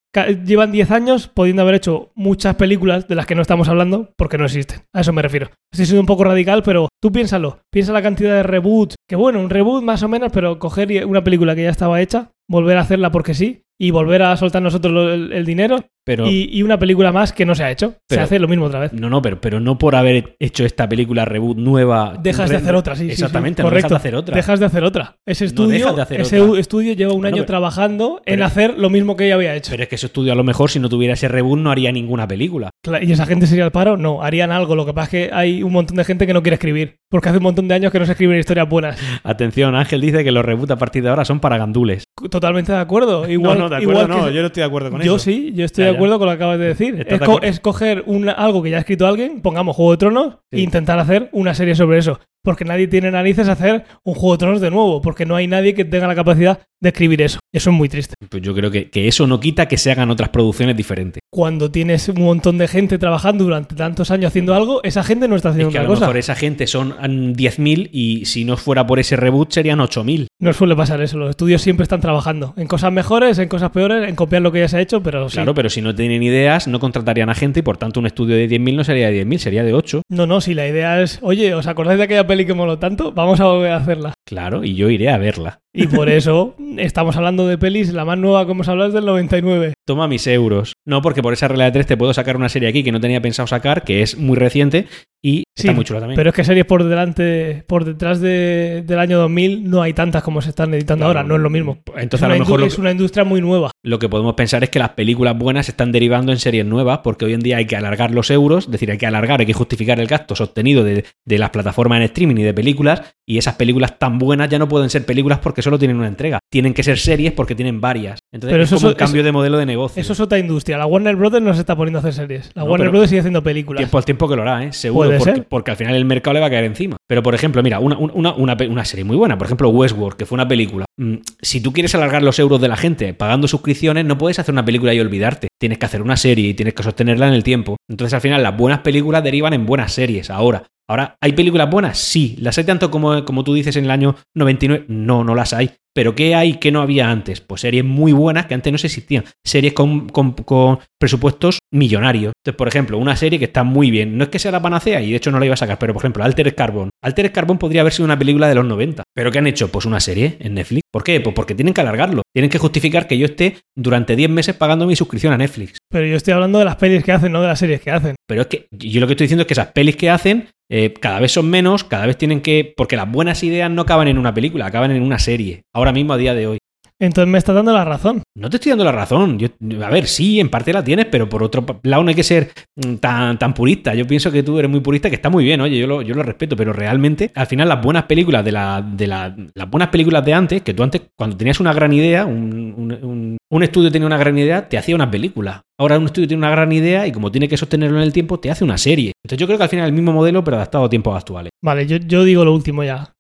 [0.45, 4.37] Llevan 10 años pudiendo haber hecho muchas películas de las que no estamos hablando porque
[4.37, 4.83] no existen.
[4.95, 5.51] A eso me refiero.
[5.73, 7.61] Estoy siendo un poco radical, pero tú piénsalo.
[7.73, 8.97] Piensa la cantidad de reboots.
[9.09, 12.31] Que bueno, un reboot más o menos, pero coger una película que ya estaba hecha,
[12.49, 16.63] volver a hacerla porque sí, y volver a soltar nosotros el dinero, pero, y, y
[16.63, 17.95] una película más que no se ha hecho.
[18.09, 18.93] Pero- se hace lo mismo otra vez.
[18.93, 22.19] no, no, pero, pero no por haber hecho esta película reboot nueva.
[22.23, 23.03] Dejas de hacer otra, sí.
[23.03, 23.13] sí, sí.
[23.15, 23.89] Exactamente, no correcto.
[23.89, 24.35] dejas de hacer otra.
[24.37, 25.17] Dejas de hacer otra.
[25.27, 26.61] Ese estudio, de hacer ese otra.
[26.61, 29.71] estudio lleva un Bueno, año trabajando en hacer lo mismo que ella había hecho.
[29.71, 31.93] Pero es que ese estudio a lo mejor si no tuviera ese reboot no haría
[31.93, 32.71] ninguna película.
[33.01, 33.97] ¿Y esa gente sería el paro?
[33.97, 34.75] No, harían algo.
[34.75, 36.97] Lo que pasa es que hay un montón de gente que no quiere escribir.
[37.11, 38.99] Porque hace un montón de años que no se escriben historias buenas.
[39.25, 42.05] Atención, Ángel dice que los reboots a partir de ahora son para gandules.
[42.31, 43.29] Totalmente de acuerdo.
[43.31, 45.17] Igual, no, no, de igual acuerdo, que- no, yo no estoy de acuerdo con yo
[45.17, 45.25] eso.
[45.25, 45.97] sí, yo estoy Ya, ya.
[45.97, 46.95] acuerdo con lo que acabas de decir.
[46.99, 49.97] ¿Estás Es, de es coger una- algo que ya ha escrito alguien, pongamos Juego de
[49.99, 50.59] Tronos, Sí.
[50.59, 52.19] e intentar hacer una serie sobre eso.
[52.45, 55.47] Porque nadie tiene narices a hacer un Juego de Tronos de nuevo, porque no hay
[55.47, 57.39] nadie que tenga la capacidad de escribir eso.
[57.53, 58.15] Eso es muy triste.
[58.29, 61.21] Pues yo creo que, que eso no quita que se hagan otras producciones diferentes.
[61.31, 65.37] Cuando tienes un montón de gente trabajando durante tantos años haciendo algo, esa gente no
[65.37, 66.07] está Es haciendo que a otra lo cosa.
[66.07, 70.27] mejor esa gente son mm, 10.000 y si no fuera por ese reboot serían 8.000.
[70.41, 71.17] No suele pasar eso.
[71.19, 74.59] Los estudios siempre están trabajando en cosas mejores, en cosas peores, en copiar lo que
[74.61, 75.35] ya se ha hecho, pero sí.
[75.35, 78.35] Claro, pero si no tienen ideas, no contratarían a gente y por tanto un estudio
[78.37, 80.03] de 10.000 no sería de 10.000, sería de 8.
[80.11, 83.13] No, no, si la idea es, oye, ¿os acordáis de aquella peli que moló tanto?
[83.13, 84.15] Vamos a volver a hacerla.
[84.27, 85.61] Claro, y yo iré a verla.
[85.75, 89.05] Y por eso estamos hablando de pelis, la más nueva que hemos hablado es del
[89.07, 89.75] 99.
[89.87, 90.75] Toma mis euros.
[90.87, 93.01] No, porque por esa regla de tres te puedo sacar una serie aquí que no
[93.01, 94.87] tenía pensado sacar, que es muy reciente
[95.25, 96.17] y Sí, está muy chula también.
[96.17, 100.23] Pero es que series por delante, por detrás de- del año 2000 no hay tantas
[100.23, 101.79] como se están editando ahora, no es lo mismo.
[101.97, 103.71] Entonces es a lo mejor es una industria muy nueva.
[103.85, 107.01] lo que podemos pensar es que las películas buenas se están derivando en series nuevas,
[107.05, 109.47] porque hoy en día hay que alargar los euros, es decir, hay que alargar, hay
[109.47, 113.39] que justificar el gasto sostenido de, de las plataformas en streaming y de películas, y
[113.39, 116.39] esas películas tan buenas ya no pueden ser películas porque solo tienen una entrega.
[116.51, 118.19] Tienen que ser series porque tienen varias.
[118.33, 120.01] Entonces Pero es eso como un cambio de modelo de negocio.
[120.01, 120.79] Eso es otra industria.
[120.79, 122.51] La Warner Brothers no se está poniendo a hacer series.
[122.55, 123.79] La No, Warner Brothers sigue haciendo películas.
[123.79, 124.73] Tiempo al tiempo que lo hará, ¿eh?
[124.73, 125.11] Seguro,
[125.49, 126.97] porque, al final el mercado le va a caer encima.
[127.07, 130.27] Pero, por ejemplo, mira, una, una, una, una serie muy buena, por ejemplo, Westworld, que
[130.27, 130.85] fue una película.
[130.99, 134.53] Mm, Si tú quieres alargar los euros de la gente pagando suscripciones, no puedes hacer
[134.53, 135.49] una película y olvidarte.
[135.59, 137.77] Tienes que hacer una serie y tienes que sostenerla en el tiempo.
[137.89, 140.31] Entonces, al final, las buenas películas derivan en buenas series.
[140.31, 141.99] Ahora, ahora ¿hay películas buenas?
[141.99, 142.37] Sí.
[142.39, 144.87] ¿Las hay tanto como, como tú dices en el año 99?
[144.89, 145.71] No, no las hay.
[145.95, 147.41] ¿Pero qué hay que no había antes?
[147.41, 149.25] Pues series muy buenas que antes no se existían.
[149.45, 152.33] Series con, con- con presupuestos millonarios.
[152.45, 154.17] Entonces, por ejemplo, una serie que está muy bien.
[154.17, 155.93] No es que sea la panacea y de hecho no la iba a sacar, pero
[155.93, 156.91] por ejemplo, Altered Carbon.
[157.03, 159.03] Altered Carbon podría haber sido una película de los 90.
[159.15, 159.69] ¿Pero qué han hecho?
[159.71, 160.83] Pues una serie en Netflix.
[160.93, 161.21] ¿Por qué?
[161.21, 162.23] Pues porque tienen que alargarlo.
[162.35, 165.79] Tienen que justificar que yo esté durante 10 meses pagando mi suscripción a Netflix.
[165.91, 168.15] Pero yo estoy hablando de las pelis que hacen, no de las series que hacen.
[168.27, 170.95] Pero es que yo lo que estoy diciendo es que esas pelis que hacen eh,
[171.01, 172.73] cada vez son menos, cada vez tienen que...
[172.77, 175.63] Porque las buenas ideas no acaban en una película, acaban en una serie.
[175.75, 176.59] Ahora mismo, a día de hoy.
[177.01, 178.23] Entonces me está dando la razón.
[178.39, 179.37] No te estoy dando la razón.
[179.37, 179.49] Yo,
[179.85, 182.51] a ver, sí, en parte la tienes, pero por otro lado no hay que ser
[182.77, 183.93] mm, tan, tan purista.
[183.93, 186.15] Yo pienso que tú eres muy purista, que está muy bien, oye, yo lo, yo
[186.15, 189.89] lo respeto, pero realmente, al final, las buenas películas de la, de la- las buenas
[189.89, 193.63] películas de antes, que tú antes, cuando tenías una gran idea, un, un- un- un
[193.65, 195.63] estudio tenía una gran idea, te hacía una película.
[195.81, 198.39] Ahora un estudio tiene una gran idea y como tiene que sostenerlo en el tiempo,
[198.39, 199.11] te hace una serie.
[199.25, 201.51] Entonces yo creo que al final es el mismo modelo, pero adaptado a tiempos actuales.
[201.65, 203.13] Vale, yo, yo digo lo último ya,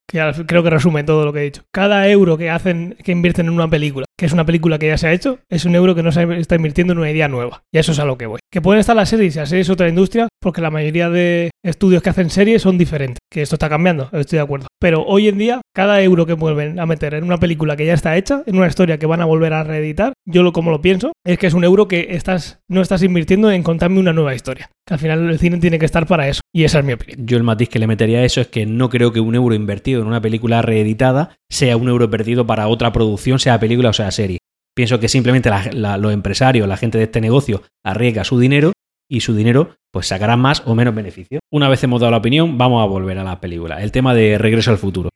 [0.46, 1.62] creo que resume todo lo que he dicho.
[1.72, 4.98] Cada euro que hacen, que invierten en una película, que es una película que ya
[4.98, 7.62] se ha hecho, es un euro que no se está invirtiendo en una idea nueva.
[7.72, 8.40] Y eso es a lo que voy.
[8.50, 11.50] Que pueden estar las series, y las series es otra industria, porque la mayoría de
[11.64, 13.18] estudios que hacen series son diferentes.
[13.30, 14.66] Que esto está cambiando, estoy de acuerdo.
[14.83, 17.95] Pero hoy en día, cada euro que vuelven a meter en una película que ya
[17.95, 20.80] está hecha, en una historia que van a volver a reeditar, yo lo como lo
[20.83, 24.35] pienso, es que es un euro que estás, no estás invirtiendo en contarme una nueva
[24.35, 24.70] historia.
[24.85, 26.41] Que al final el cine tiene que estar para eso.
[26.53, 27.24] Y esa es mi opinión.
[27.24, 29.55] Yo el matiz que le metería a eso es que no creo que un euro
[29.55, 33.93] invertido en una película reeditada sea un euro perdido para otra producción, sea película o
[33.93, 34.39] sea serie.
[34.74, 38.72] Pienso que simplemente la- la- los empresarios, la gente de este negocio, arriesga su dinero
[39.12, 41.40] y su dinero pues sacará más o menos beneficio.
[41.50, 43.82] Una vez hemos dado la opinión, vamos a volver a la película.
[43.82, 45.10] El tema de Regreso al futuro.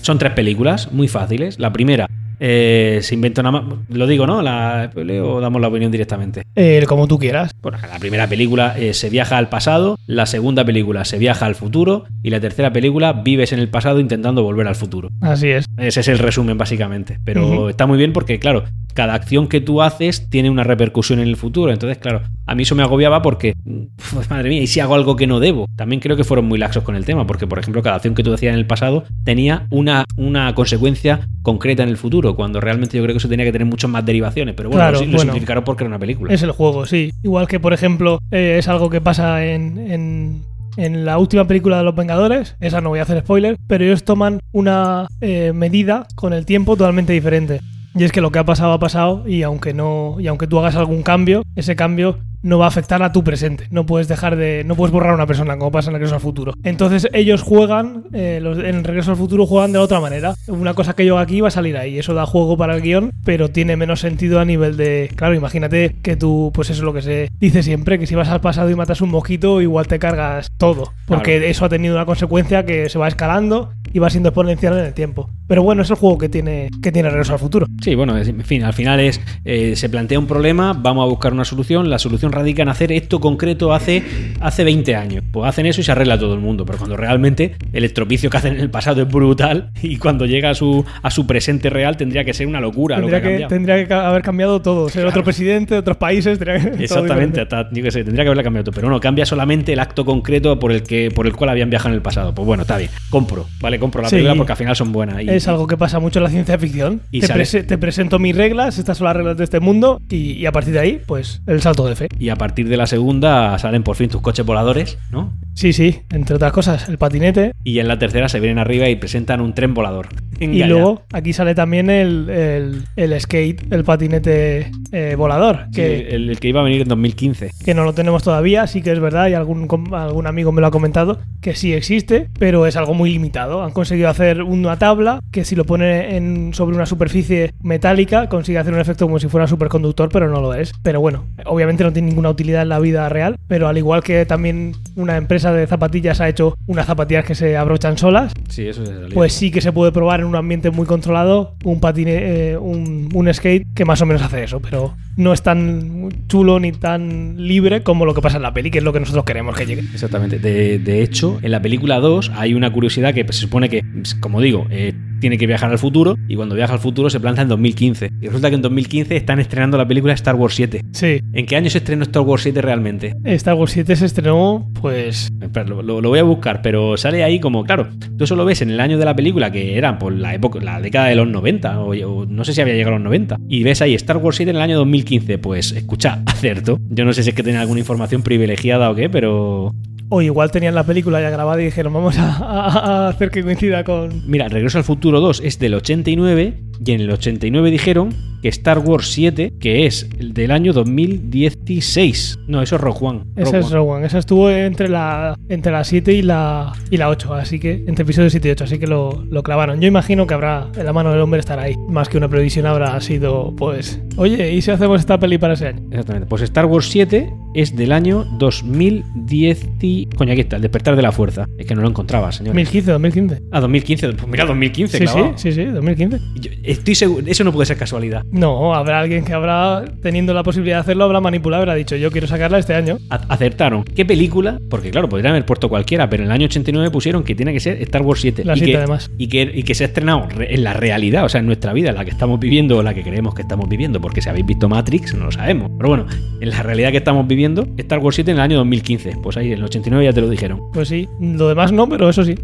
[0.00, 1.58] Son tres películas muy fáciles.
[1.58, 2.06] La primera
[2.46, 3.64] eh, se inventa una...
[3.88, 4.42] Lo digo, ¿no?
[4.42, 6.42] La, o damos la opinión directamente.
[6.54, 7.54] Eh, como tú quieras.
[7.62, 11.54] Bueno, la primera película eh, se viaja al pasado, la segunda película se viaja al
[11.54, 15.08] futuro y la tercera película vives en el pasado intentando volver al futuro.
[15.22, 15.64] Así es.
[15.78, 17.18] Ese es el resumen básicamente.
[17.24, 21.28] Pero está muy bien porque, claro, cada acción que tú haces tiene una repercusión en
[21.28, 21.72] el futuro.
[21.72, 23.54] Entonces, claro, a mí eso me agobiaba porque,
[24.12, 25.66] pues, madre mía, ¿y si hago algo que no debo?
[25.76, 28.22] También creo que fueron muy laxos con el tema porque, por ejemplo, cada acción que
[28.22, 32.96] tú hacías en el pasado tenía una, una consecuencia concreta en el futuro, cuando realmente
[32.96, 34.54] yo creo que eso tenía que tener muchas más derivaciones.
[34.54, 35.20] Pero bueno, Claro, lo, lo bueno.
[35.22, 36.32] simplificaron porque era una película.
[36.32, 37.10] Es el juego, sí.
[37.22, 40.42] Igual que, por ejemplo, eh, es algo que pasa en, en,
[40.76, 42.56] en la última película de Los Vengadores.
[42.60, 46.76] Esa no voy a hacer spoiler, pero ellos toman una eh, medida con el tiempo
[46.76, 47.60] totalmente diferente.
[47.96, 50.58] Y es que lo que ha pasado ha pasado y aunque no y aunque tú
[50.58, 53.66] hagas algún cambio, ese cambio no va a afectar a tu presente.
[53.70, 56.20] No puedes dejar de no puedes borrar a una persona como pasa en Regreso al
[56.20, 56.54] Futuro.
[56.62, 60.34] Entonces ellos juegan eh, los, en Regreso al Futuro juegan de la otra manera.
[60.46, 61.98] Una cosa que yo aquí va a salir ahí.
[61.98, 65.34] Eso da juego para el guion, pero tiene menos sentido a nivel de claro.
[65.34, 68.40] Imagínate que tú pues eso es lo que se dice siempre que si vas al
[68.40, 71.46] pasado y matas un mosquito igual te cargas todo porque Claro.
[71.50, 74.92] eso ha tenido una consecuencia que se va escalando y va siendo exponencial en el
[74.92, 75.30] tiempo.
[75.46, 77.66] Pero bueno, es el juego que tiene, que tiene Regreso al Futuro.
[77.80, 81.32] Sí, bueno, en fin, al final es, eh, se plantea un problema, vamos a buscar
[81.32, 84.02] una solución, la solución radica en hacer esto concreto hace,
[84.40, 85.24] hace 20 años.
[85.32, 88.36] Pues hacen eso y se arregla todo el mundo, pero cuando realmente el estropicio que
[88.36, 91.96] hacen en el pasado es brutal y cuando llega a su, a su presente real
[91.96, 92.96] tendría que ser una locura.
[92.96, 95.96] Tendría, lo que, ha que, tendría que haber cambiado todo, ser otro presidente de otros
[95.96, 96.38] países.
[96.38, 99.24] tendría que- Exactamente, hasta, yo qué sé, tendría que haberla cambiado todo, pero no, cambia
[99.26, 102.34] solamente el acto concreto por el que por el cual habían viajado en el pasado.
[102.34, 104.16] Pues bueno, está bien, compro, vale, compro la Sí.
[104.16, 105.22] película porque al final son buenas.
[105.22, 107.00] Y, Es algo que pasa mucho en la ciencia ficción.
[107.10, 110.00] Y te, sale- prese- te presento mis reglas, estas son las reglas de este mundo,
[110.10, 112.08] y, y a partir de ahí, pues el salto de fe.
[112.18, 115.32] y a partir de la segunda salen por fin tus coches voladores, ¿no?
[115.54, 117.52] Sí, sí, entre otras cosas, el patinete.
[117.62, 120.08] Y en la tercera se vienen arriba y presentan un tren volador.
[120.40, 126.08] Y luego aquí sale también el, el- el skate, el patinete eh, volador, Sí, que,
[126.08, 127.50] el, el que iba a venir en 2015.
[127.64, 130.66] que no lo tenemos todavía, sí que es verdad, y algún, algún amigo me lo
[130.66, 133.62] ha comentado, que sí existe, pero es algo muy limitado.
[133.62, 138.58] Han conseguido hacer una tabla que si lo pone en, sobre una superficie metálica consigue
[138.58, 140.72] hacer un efecto como si fuera superconductor, pero no lo es.
[140.82, 144.24] Pero bueno, obviamente no tiene ninguna utilidad en la vida real, pero al igual que
[144.26, 148.82] también una empresa de zapatillas ha hecho unas zapatillas que se abrochan solas, Sí, eso
[148.84, 152.56] es pues sí que se puede probar en un ambiente muy controlado un patine, eh,
[152.56, 156.72] un, un skate que más o menos hace eso, pero no es tan chulo ni
[156.72, 159.56] tan libre como lo que pasa en la peli, que es lo que nosotros queremos
[159.56, 159.82] que llegue.
[159.92, 160.38] Exactamente.
[160.38, 163.82] De, de hecho, en la película 2 hay una curiosidad que pues, se supone que,
[164.20, 167.42] como digo, eh, tiene que viajar al futuro y cuando viaja al futuro se planta
[167.42, 168.10] en 2015.
[168.20, 170.82] Y resulta que en 2015 están estrenando la película Star Wars 7.
[170.92, 173.14] Sí, ¿En qué año se estrenó Star Wars 7 realmente?
[173.24, 177.22] Star Wars 7 se estrenó, pues Espera, lo, lo- lo voy a buscar, pero sale
[177.24, 177.88] ahí como, claro,
[178.18, 180.58] tú eso lo ves en el año de la película, que era por la época,
[180.60, 183.38] la década de los 90, o, o no sé si había llegado a los 90,
[183.48, 185.03] y ves ahí Star Wars 7 en el año 2015,
[185.38, 186.78] pues escucha, acerto.
[186.90, 189.72] Yo no sé si es que tenía alguna información privilegiada o qué, pero
[190.10, 193.42] o igual tenían la película ya grabada y dijeron vamos a, a- a hacer que
[193.42, 194.22] coincida con...
[194.30, 198.10] Mira, Regreso al Futuro 2 es del 89 y en el 89 dijeron
[198.42, 202.38] que Star Wars 7, que es el del año 2016.
[202.46, 203.20] No, eso es Rogue One.
[203.36, 203.70] Esa es.
[203.70, 204.06] Rogue One.
[204.06, 208.02] Esa estuvo entre la, entre la 7 y la, y la 8, así que entre
[208.02, 209.80] episodios 7 y 8, así que lo, lo clavaron.
[209.80, 211.74] Yo imagino que habrá, en la mano del hombre estará ahí.
[211.88, 215.68] Más que una previsión habrá sido, pues, oye, ¿y si hacemos esta peli para ese
[215.68, 215.80] año?
[215.90, 216.26] Exactamente.
[216.28, 219.68] Pues Star Wars 7 es del año 2010.
[219.80, 221.48] y- Coño, aquí está, el despertar de la fuerza.
[221.58, 222.48] Es que no lo encontraba, señor.
[222.54, 223.40] 2015, 2015.
[223.52, 224.12] Ah, 2015.
[224.12, 225.38] Pues mira, 2015, Sí, sí, clavado.
[225.38, 226.18] sí, sí, 2015.
[226.40, 228.24] Yo estoy seguro, eso no puede ser casualidad.
[228.30, 232.10] No, habrá alguien que habrá, teniendo la posibilidad de hacerlo, habrá manipulado, habrá dicho, yo
[232.10, 232.98] quiero sacarla este año.
[233.10, 233.84] A- Acertaron.
[233.84, 234.58] ¿Qué película?
[234.70, 237.60] Porque claro, podrían haber puesto cualquiera, pero en el año 89 pusieron que tiene que
[237.60, 238.44] ser Star Wars 7.
[238.44, 239.10] La y 7 que, además.
[239.18, 241.72] Y que, y que se ha estrenado re- en la realidad, o sea, en nuestra
[241.72, 244.28] vida, en la que estamos viviendo o la que creemos que estamos viviendo, porque si
[244.28, 245.70] habéis visto Matrix, no lo sabemos.
[245.76, 246.06] Pero bueno,
[246.40, 249.16] en la realidad que estamos viviendo, Star Wars 7 en el año 2015.
[249.22, 250.60] Pues ahí, en el 89 ya te lo dijeron.
[250.72, 252.34] Pues sí, lo demás no, pero eso sí.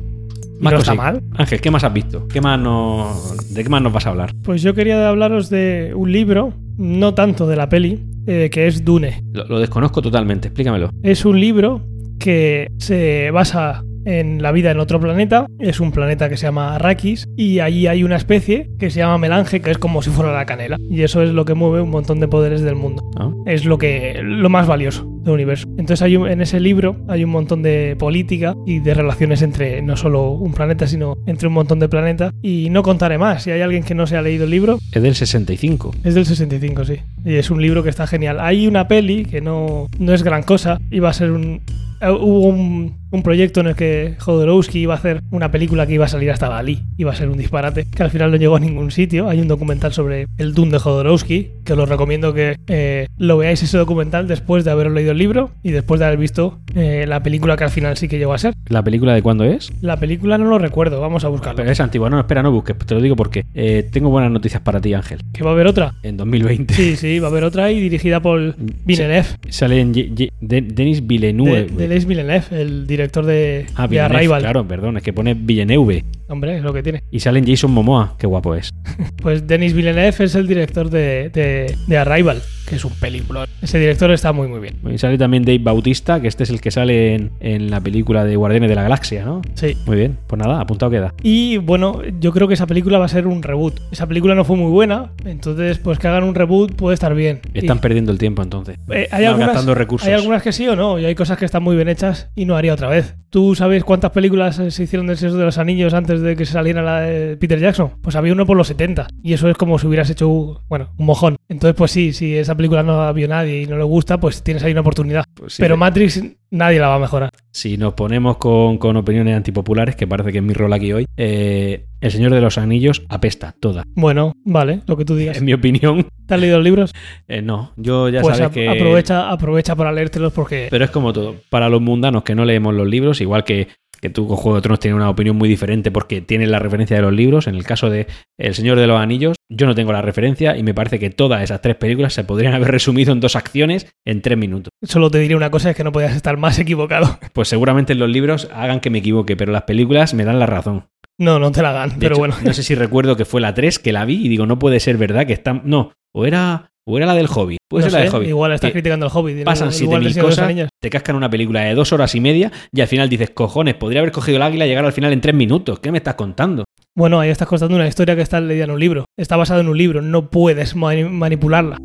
[0.61, 1.23] Más no está mal.
[1.37, 2.29] Ángel, ¿qué más has visto?
[2.29, 4.35] ¿Qué más nos, ¿De qué más nos vas a hablar?
[4.43, 8.85] Pues yo quería hablaros de un libro, no tanto de la peli, eh, que es
[8.85, 9.25] Dune.
[9.33, 10.91] Lo, lo desconozco totalmente, explícamelo.
[11.03, 11.83] Es un libro
[12.19, 15.47] que se basa en la vida en otro planeta.
[15.59, 19.19] Es un planeta que se llama Arrakis y allí hay una especie que se llama
[19.19, 20.77] melange, que es como si fuera la canela.
[20.89, 23.11] Y eso es lo que mueve un montón de poderes del mundo.
[23.19, 23.43] ¿no?
[23.47, 25.67] Es lo que lo más valioso del universo.
[25.79, 29.83] Entonces hay un- en ese libro hay un montón de política y de relaciones entre
[29.83, 32.33] no solo un planeta, sino entre un montón de planetas.
[32.43, 33.43] Y no contaré más.
[33.45, 35.95] Si hay alguien que no se ha leído el libro, Es del 65.
[36.05, 36.97] es del 65, sí.
[37.25, 38.39] Y es un libro que está genial.
[38.41, 40.79] Hay una peli que no, no es gran cosa.
[40.91, 41.61] Iba a ser un.
[42.03, 46.07] Hubo un, un proyecto en el que Jodorowsky iba a hacer una película que iba
[46.07, 46.81] a salir hasta Dalí.
[46.97, 49.29] Iba a ser un disparate, que al final no llegó a ningún sitio.
[49.29, 53.37] Hay un documental sobre el Doom de Jodorowsky, que os lo recomiendo que eh, lo
[53.37, 57.05] veáis ese documental después de haber leído el libro y después de haber visto eh,
[57.09, 58.55] la película que al final sí que llegó a ser.
[58.69, 59.73] ¿La película de cuándo es?
[59.81, 61.57] La película no lo recuerdo, vamos a buscarlo.
[61.57, 62.09] Pero es antigua.
[62.11, 62.77] No, espera, no busques.
[62.79, 65.21] Te lo digo porque eh, tengo buenas noticias para ti, Ángel.
[65.33, 65.95] ¿Que va a haber otra?
[66.03, 68.55] En 2020 Sí, sí, va a haber otra y dirigida por
[68.85, 69.25] Villeneuve.
[69.51, 71.65] sale en De- Denis Villeneuve.
[71.65, 74.41] De, de Les Villeneuve, el director de, ah, de Arrival.
[74.43, 76.05] claro, perdón, es que pone Villeneuve.
[76.29, 77.03] Hombre, es lo que tiene.
[77.11, 78.71] Y sale en Jason Momoa, qué guapo es.
[79.21, 82.41] Pues Denis Villeneuve es el director de, de, de Arrival,
[82.71, 83.47] que es un película.
[83.61, 84.77] Ese director está muy, muy bien.
[84.91, 88.25] Y sale también Dave Bautista, que este es el que sale en, en la película
[88.25, 89.43] de Guardianes de la Galaxia, ¿no?
[89.55, 89.77] Sí.
[89.87, 91.13] Muy bien, pues nada, apuntado queda.
[91.23, 93.81] Y bueno, yo creo que esa película va a ser un reboot.
[93.91, 97.41] Esa película no fue muy buena, entonces pues que hagan un reboot puede estar bien.
[97.53, 98.79] Están Y, perdiendo el tiempo entonces.
[98.91, 100.07] eh, hay, no, algunas, gastando recursos.
[100.09, 102.45] hay algunas que sí o no, y hay cosas que están muy bien hechas y
[102.45, 103.17] no haría otra vez.
[103.31, 106.45] ¿Tú sabes cuántas películas eh, se hicieron del Señor de los Anillos antes de que
[106.45, 107.91] se saliera la de Peter Jackson?
[108.03, 110.91] Pues había uno por los 70, y eso es como si hubieras hecho, un- bueno,
[110.99, 111.37] un mojón.
[111.49, 114.43] Entonces, pues sí, si esa película no la vio nadie y no le gusta, pues
[114.43, 115.25] tienes ahí una oportunidad.
[115.35, 117.31] Pues sí, Pero de- Matrix nadie la va a mejorar.
[117.51, 121.07] si nos ponemos con, con opiniones antipopulares, que parece que es mi rol aquí hoy,
[121.17, 123.85] eh, El Señor de los Anillos apesta toda.
[123.95, 125.37] Bueno, vale, lo que tú digas.
[125.39, 126.93] En mi opinión, ¿Te has leído los libros?
[127.29, 127.73] eh, no.
[127.77, 128.69] Yo ya pues sabes que.
[128.69, 131.35] aprovecha, aprovecha para leértelos porque Pero es como todo.
[131.51, 133.69] Para los mundanos que no leemos los libros, igual que,
[134.01, 136.97] que tú con Juego de Tronos tienes una opinión muy diferente porque tienes la referencia
[136.97, 137.47] de los libros.
[137.47, 138.07] En el caso de
[138.39, 141.43] El Señor de los Anillos, yo no tengo la referencia y me parece que todas
[141.43, 144.71] esas tres películas se podrían haber resumido en dos acciones en tres minutos.
[144.83, 147.19] solo te diré una cosa, es que no podías estar más equivocado.
[147.33, 150.89] Pues seguramente los libros hagan que me equivoque, pero las películas me dan la razón.
[151.17, 152.35] No, no te la De pero hecho, bueno.
[152.43, 154.81] No sé si recuerdo que fue la 3 que la vi y digo, no puede
[154.81, 155.63] ser verdad que están.
[155.65, 157.57] No, o era, o era la del hobby.
[157.69, 158.27] Puede No ser la del hobby.
[158.29, 159.45] igual estás Que criticando al Hobbit.
[159.45, 162.15] pasan igual 7.000 del Señor de los cosas, te cascan una película de dos horas
[162.15, 164.93] y media y al final dices, cojones, podría haber cogido el águila y llegar al
[164.93, 165.79] final en tres minutos.
[165.81, 166.65] ¿Qué me estás contando?
[166.97, 169.05] Bueno, ahí estás contando una historia que está leída en un libro.
[169.17, 171.77] Está basada en un libro, no puedes mani- manipularla.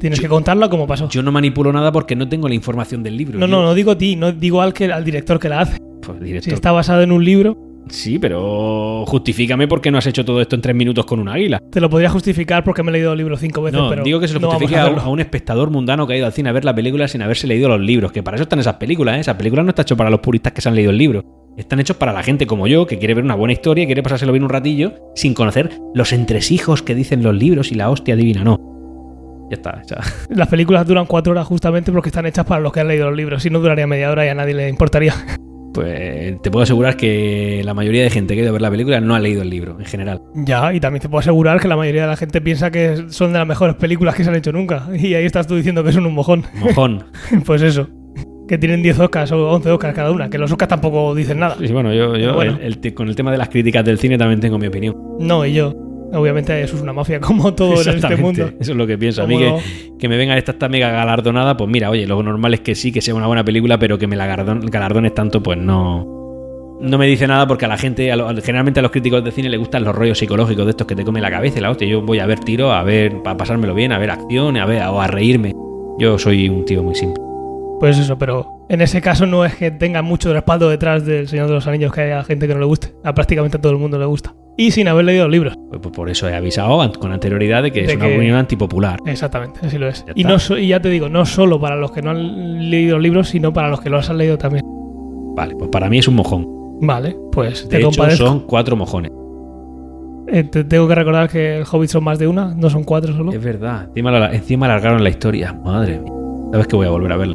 [0.00, 1.08] Tienes Yo- que contarla como pasó.
[1.10, 3.38] Yo no manipulo nada porque no tengo la información del libro.
[3.38, 5.60] no, Yo- no, no digo a ti, no digo al, que, al director que la
[5.60, 5.78] hace.
[6.04, 7.56] Pues, Si está basado en un libro,
[7.92, 11.28] Sí, pero justifícame por qué no has hecho todo esto en tres minutos con un
[11.28, 11.60] águila.
[11.70, 14.18] te lo podría justificar porque me he leído el libro cinco veces, No, pero digo
[14.18, 15.08] que se lo no justifique a a, un, hacerlo.
[15.08, 17.46] a un espectador mundano que ha ido al cine a ver la película sin haberse
[17.46, 19.20] leído los libros, que para eso están esas películas, ¿eh?
[19.20, 21.22] Esas películas no están hechas para los puristas que se han leído el libro.
[21.58, 24.02] Están hechos para la gente como yo, que quiere ver una buena historia y quiere
[24.02, 28.16] pasárselo bien un ratillo, sin conocer los entresijos que dicen los libros y la hostia
[28.16, 28.58] divina, no.
[29.50, 29.98] Ya está, ya.
[30.34, 33.16] Las películas duran cuatro horas justamente porque están hechas para los que han leído los
[33.18, 33.42] libros.
[33.42, 35.14] Si no, duraría media hora y a nadie le importaría.
[35.72, 38.70] Pues te puedo asegurar que la mayoría de gente que ha ido a ver la
[38.70, 40.20] película no ha leído el libro, en general.
[40.34, 43.32] Ya, y también te puedo asegurar que la mayoría de la gente piensa que son
[43.32, 44.88] de las mejores películas que se han hecho nunca.
[44.94, 46.44] Y ahí estás tú diciendo que son un mojón.
[46.54, 47.04] Mojón.
[47.46, 47.88] Pues eso.
[48.48, 50.28] Que tienen 10 Oscars o 11 Oscars cada una.
[50.28, 51.56] Que los Oscars tampoco dicen nada.
[51.58, 52.56] Sí, bueno, yo, yo Bueno.
[52.60, 54.94] el- el te- con el tema de las críticas del cine también tengo mi opinión.
[55.20, 55.74] No, y yo.
[56.12, 58.50] Obviamente eso es una mafia como todo en este mundo.
[58.60, 59.22] Eso es lo que pienso.
[59.22, 59.58] A mí que,
[59.98, 62.92] que me vengan esta, esta mega galardonada, pues mira, oye, lo normal es que sí,
[62.92, 66.20] que sea una buena película, pero que me la galardon- galardones tanto, pues no.
[66.80, 69.30] No me dice nada porque a la gente, a lo- generalmente a los críticos de
[69.30, 71.70] cine les gustan los rollos psicológicos de estos que te comen la cabeza y la
[71.70, 71.86] hostia.
[71.88, 74.82] Yo voy a ver tiro, a ver, para pasármelo bien, a ver acción, a ver,
[74.82, 75.54] o a reírme.
[75.98, 77.22] Yo soy un tío muy simple.
[77.78, 81.46] Pues eso, pero en ese caso no es que tenga mucho respaldo detrás del Señor
[81.48, 82.92] de los Anillos que haya gente que no le guste.
[83.04, 84.34] A prácticamente todo el mundo le gusta.
[84.56, 85.54] Y sin haber leído los libros.
[85.68, 88.36] Pues, pues por eso he avisado con anterioridad de que De es una que- opinión
[88.36, 88.98] antipopular.
[89.06, 90.04] Exactamente, así lo es.
[90.06, 92.96] Ya Y, no y ya te digo, no solo para los que no han leído
[92.96, 94.62] los libros, sino para los que los han leído también.
[95.34, 96.46] Vale, pues para mí es un mojón.
[96.82, 98.26] Vale, pues De te hecho, compadezco.
[98.26, 99.10] son cuatro mojones.
[100.28, 103.12] Eh, te tengo que recordar que el Hobbit son más de una, no son cuatro
[103.14, 103.32] solo.
[103.32, 103.86] Es verdad.
[103.88, 105.52] Encima, encima alargaron la historia.
[105.52, 106.12] Madre mía.
[106.52, 107.34] Sabes que voy a volver a verla.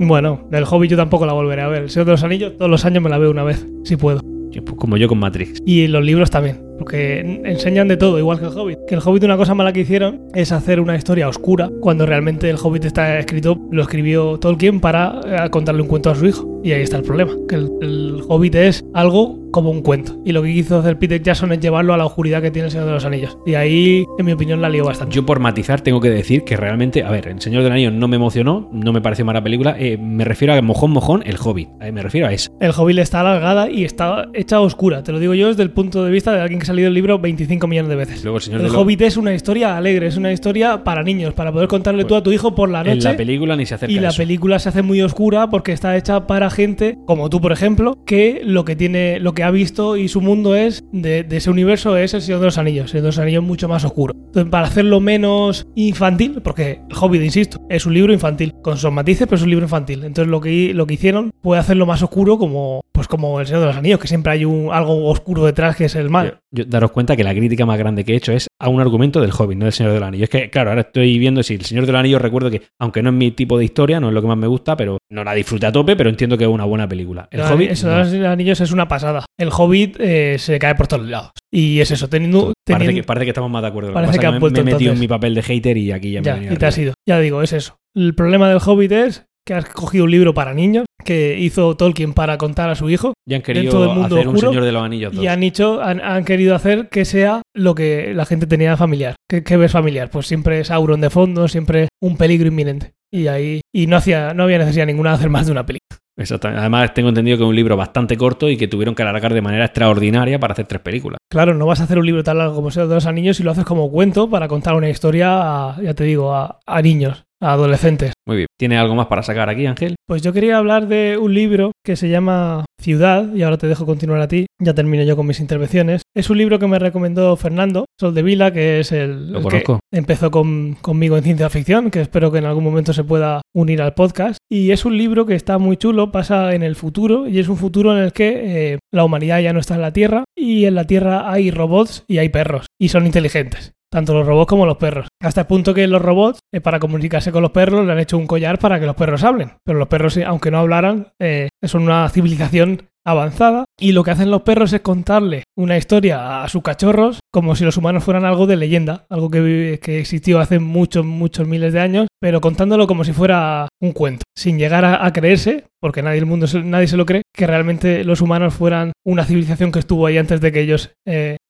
[0.00, 1.82] Bueno, del Hobbit yo tampoco la volveré a ver.
[1.84, 4.20] El Señor de los Anillos todos los años me la veo una vez, si puedo.
[4.62, 5.62] Como yo con Matrix.
[5.64, 8.78] Y los libros también, porque en- enseñan de todo, igual que el Hobbit.
[8.88, 12.48] Que el Hobbit una cosa mala que hicieron es hacer una historia oscura, cuando realmente
[12.50, 16.50] el Hobbit está escrito, lo escribió Tolkien para eh, contarle un cuento a su hijo.
[16.64, 20.16] Y ahí está el problema, que el, el Hobbit es algo como un cuento.
[20.24, 22.72] Y lo que quiso hacer Peter Jackson es llevarlo a la oscuridad que tiene el
[22.72, 23.36] Señor de los Anillos.
[23.44, 25.14] Y ahí, en mi opinión, la lió bastante.
[25.14, 28.08] Yo por matizar tengo que decir que realmente, a ver, El Señor del Anillo no
[28.08, 29.76] me emocionó, no me pareció mala película.
[29.78, 31.68] eh, me refiero a mojón, mojón, el Hobbit.
[31.82, 32.50] Eh, me refiero a eso.
[32.60, 35.02] El Hobbit está alargada y está hecha oscura.
[35.02, 36.94] Te lo digo yo desde el punto de vista de alguien que ha leído el
[36.94, 38.22] libro 25 millones de veces.
[38.24, 41.02] Luego el Señor El de lo- Hobbit es una historia alegre, es una historia para
[41.02, 43.08] niños, para poder contarle tú a tu hijo por la en noche.
[43.10, 44.18] la película ni se acerca y a la eso.
[44.18, 48.40] película se hace muy oscura porque está hecha para gente como tú, por ejemplo, que
[48.44, 51.96] lo que tiene, lo que ha visto y su mundo es de, de ese universo
[51.96, 52.84] es el Señor de los Anillos.
[52.86, 54.14] El Señor de los Anillos es mucho más oscuro.
[54.16, 58.90] Entonces, para hacerlo menos infantil, porque el Hobbit, insisto, es un libro infantil, con sus
[58.90, 60.04] matices, pero es un libro infantil.
[60.04, 63.60] Entonces, lo que, lo que hicieron fue hacerlo más oscuro como, pues como el Señor
[63.62, 66.38] de los Anillos, que siempre hay un, algo oscuro detrás que es el mal.
[66.54, 69.20] Yo- daros cuenta que la crítica más grande que he hecho es a un argumento
[69.20, 70.24] del Hobbit, no del Señor del Anillo.
[70.24, 73.10] Es que, claro, ahora estoy viendo si el Señor del Anillo recuerdo que, aunque no
[73.10, 75.34] es mi tipo de historia, no es lo que más me gusta, pero no la
[75.34, 77.28] disfruté a tope, pero entiendo que es una buena película.
[77.30, 77.70] El El Hobbit.
[77.72, 78.06] eso no.
[78.06, 79.24] de los anillos es una pasada.
[79.38, 81.30] El Hobbit eh, se cae por todos lados.
[81.52, 82.52] Y es eso, teniendo.
[82.66, 83.88] Parece, teniendo- que, parece que estamos más de acuerdo.
[83.90, 85.92] Lo que Parece que han me- me he metido en mi papel de hater y
[85.92, 86.94] aquí ya me he Ya, venido y te has ido.
[87.08, 87.76] Ya digo, es eso.
[87.94, 92.12] El problema del Hobbit es que has cogido un libro para niños que hizo Tolkien
[92.14, 94.72] para contar a su hijo Ya han querido del mundo hacer un oscuro, Señor de
[94.72, 95.24] los Anillos 2.
[95.24, 99.14] y han hecho, han, han querido hacer que sea lo que la gente tenía familiar.
[99.28, 100.10] ¿Qué, qué ves familiar?
[100.10, 102.94] Pues siempre Sauron de fondo, siempre un peligro inminente.
[103.12, 105.98] Y ahí y no hacía no había necesidad ninguna de hacer más de una película.
[106.16, 106.60] Exactamente.
[106.60, 109.40] Además, tengo entendido que es un libro bastante corto y que tuvieron que alargar de
[109.42, 111.18] manera extraordinaria para hacer tres películas.
[111.28, 113.42] Claro, no vas a hacer un libro tan largo como Señor de los Anillos y
[113.42, 115.30] lo haces como cuento para contar una historia,
[115.70, 117.24] a- ya te digo, a, a niños.
[117.52, 118.12] Adolescentes.
[118.26, 118.46] Muy bien.
[118.58, 119.96] ¿Tiene algo más para sacar aquí, Ángel?
[120.08, 123.86] Pues yo quería hablar de un libro que se llama Ciudad, y ahora te dejo
[123.86, 126.02] continuar a ti, ya termino yo con mis intervenciones.
[126.14, 129.80] Es un libro que me recomendó Fernando Soldevila, que es el, Lo el que conozco.
[129.92, 133.80] empezó con- conmigo en ciencia ficción, que espero que en algún momento se pueda unir
[133.82, 134.38] al podcast.
[134.50, 137.56] Y es un libro que está muy chulo, pasa en el futuro, y es un
[137.56, 140.74] futuro en el que eh, la humanidad ya no está en la Tierra, y en
[140.74, 143.72] la Tierra hay robots y hay perros, y son inteligentes.
[143.94, 145.06] Tanto los robots como los perros.
[145.22, 148.18] Hasta el punto que los robots, eh, para comunicarse con los perros, le han hecho
[148.18, 149.52] un collar para que los perros hablen.
[149.64, 153.66] Pero los perros, eh, aunque no hablaran, eh, son una civilización avanzada.
[153.78, 157.64] Y lo que hacen los perros es contarle una historia a sus cachorros como si
[157.64, 159.06] los humanos fueran algo de leyenda.
[159.10, 162.08] Algo que, que existió hace muchos, muchos miles de años.
[162.20, 164.24] Pero contándolo como si fuera un cuento.
[164.36, 168.20] Sin llegar a, creerse, porque nadie, el mundo, nadie se lo cree, que realmente los
[168.20, 170.90] humanos fueran una civilización que estuvo ahí antes de que ellos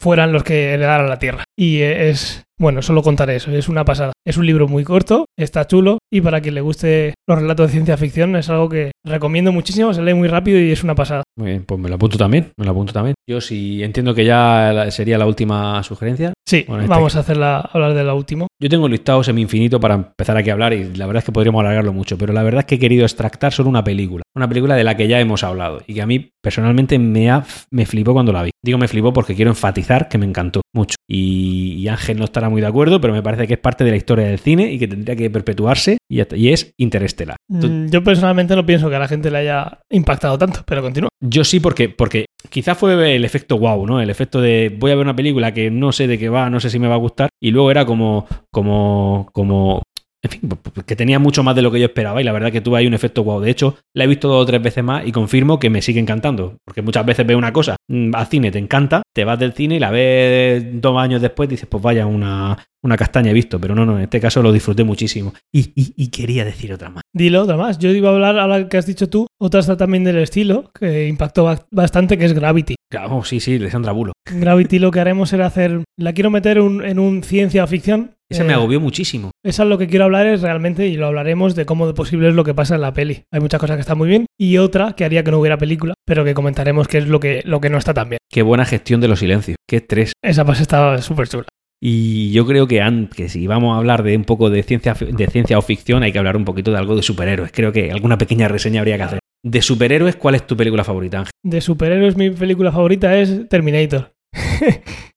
[0.05, 1.44] fueran los que heredaran la Tierra.
[1.59, 4.12] Y eh, es, bueno, solo contaré eso, es una pasada.
[4.26, 7.72] Es un libro muy corto, está chulo y para quien le guste los relatos de
[7.72, 11.22] ciencia ficción es algo que recomiendo muchísimo, se lee muy rápido y es una pasada.
[11.38, 13.14] Muy bien, pues me lo apunto también, me lo apunto también.
[13.28, 16.34] Yo sí entiendo que ya sería la última sugerencia.
[16.46, 18.46] Sí, Bueno, este- vamos a hacerla, hablar de la última.
[18.62, 21.61] Yo tengo listado semi-infinito para empezar aquí a hablar y la verdad es que podríamos
[21.61, 24.74] alargarlo mucho, pero la verdad es que he querido extractar solo una película, una película
[24.76, 28.12] de la que ya hemos hablado y que a mí personalmente me, ha, me flipó
[28.12, 28.50] cuando la vi.
[28.65, 32.49] Digo me flipó porque quiero enfatizar que me encantó mucho y, y Ángel no estará
[32.49, 34.79] muy de acuerdo, pero me parece que es parte de la historia del cine y
[34.79, 37.37] que tendría que perpetuarse y, es Interestelar.
[37.49, 41.11] Mm, Yo personalmente no pienso que a la gente le haya impactado tanto, pero continúa.
[41.21, 44.01] Yo sí, porque, porque quizás fue el efecto wow, ¿no?
[44.01, 46.59] El efecto de voy a ver una película que no sé de qué va, no
[46.59, 49.83] sé si me va a gustar, y luego era como, como, como,
[50.25, 50.41] en fin,
[50.87, 52.87] que tenía mucho más de lo que yo esperaba, y la verdad que tuve ahí
[52.87, 53.41] un efecto wow.
[53.41, 56.01] De hecho, la he visto dos o tres veces más y confirmo que me sigue
[56.01, 59.53] encantando, porque muchas veces veo una cosa, mm, al cine te encanta, te vas del
[59.53, 63.61] cine y la ves dos años después, dices, pues vaya, una, una castaña he visto,
[63.61, 65.33] pero no, no, en este caso lo disfruté muchísimo.
[65.53, 67.03] Y, y- y quería decir otra más.
[67.14, 67.79] Dilo otra más.
[67.79, 71.07] Yo iba a hablar, ahora que has dicho tú, otra está también del estilo, que
[71.09, 72.75] impactó ba- bastante, que es Gravity.
[72.91, 74.14] Claro, sí, sí, de Sandra Bullock.
[74.31, 78.14] Gravity lo que haremos será hacer, la quiero meter un- en un ciencia ficción.
[78.31, 79.31] Esa Eh, me agobió muchísimo.
[79.45, 82.29] Esa es lo que quiero hablar es realmente, y lo hablaremos, de cómo de posible
[82.29, 83.25] es lo que pasa en la peli.
[83.33, 85.95] Hay muchas cosas que están muy bien y otra que haría que no hubiera película,
[86.07, 88.18] pero que comentaremos que es lo que, lo que no está tan bien.
[88.33, 89.57] Qué buena gestión de los silencios.
[89.68, 90.12] Qué estrés.
[90.22, 91.45] Esa parte está súper chula.
[91.83, 94.95] Y yo creo que, an- que si vamos a hablar de un poco de ciencia,
[94.95, 97.53] de ciencia o ficción, hay que hablar un poquito de algo de superhéroes.
[97.53, 99.18] Creo que alguna pequeña reseña habría que hacer.
[99.45, 101.33] De superhéroes, ¿cuál es tu película favorita, Ángel?
[101.45, 104.12] De superhéroes, mi película favorita es Terminator.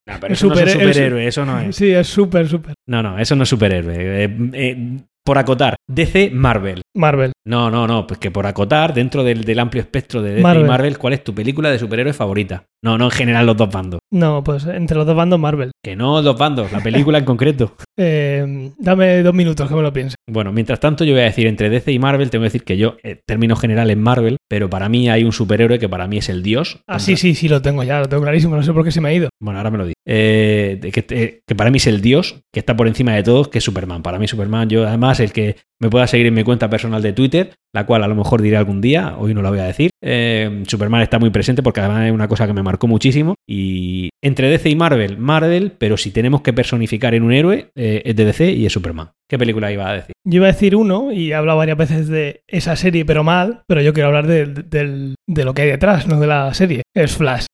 [0.07, 1.75] No, pero eso no es un superhéroe, superhéroe, eso no es.
[1.75, 2.75] Sí, es súper, súper.
[2.87, 4.23] No, no, eso no es superhéroe.
[4.23, 4.97] Eh, eh,
[5.27, 6.83] por acotar, DC, Marvel.
[6.95, 7.33] Marvel.
[7.45, 10.63] No, no, no, pues que por acotar, dentro del, del amplio espectro de DC Marvel.
[10.63, 12.63] y Marvel, ¿cuál es tu película de superhéroes favorita?
[12.81, 13.99] No, no en general los dos bandos.
[14.09, 15.71] No, pues entre los dos bandos Marvel.
[15.83, 17.75] Que no los bandos, la película en concreto.
[17.99, 20.17] Eh, dame dos minutos que me lo piense.
[20.29, 22.77] Bueno, mientras tanto yo voy a decir entre DC y Marvel, tengo que decir que
[22.77, 26.29] yo, en términos generales, Marvel, pero para mí hay un superhéroe que para mí es
[26.29, 26.79] el dios.
[26.87, 29.01] Ah, sí, sí, sí, lo tengo ya, lo tengo clarísimo, no sé por qué se
[29.01, 29.29] me ha ido.
[29.41, 29.95] Bueno, ahora me lo digo.
[30.09, 33.23] Eh, de que, eh, que para mí es el dios, que está por encima de
[33.23, 34.01] todos, que es Superman.
[34.03, 37.11] Para mí Superman, yo además el que me pueda seguir en mi cuenta personal de
[37.13, 39.89] Twitter, la cual a lo mejor diré algún día, hoy no la voy a decir.
[40.01, 43.35] eh, Superman está muy presente porque además es una cosa que me marcó muchísimo.
[43.47, 48.01] Y entre DC y Marvel, Marvel, pero si tenemos que personificar en un héroe, eh,
[48.05, 49.09] es de DC y es Superman.
[49.29, 50.13] ¿Qué película iba a decir?
[50.25, 53.63] Yo iba a decir uno y he hablado varias veces de esa serie, pero mal,
[53.67, 56.83] pero yo quiero hablar de, del- de lo que hay detrás, no de la serie.
[56.95, 57.45] Es Flash.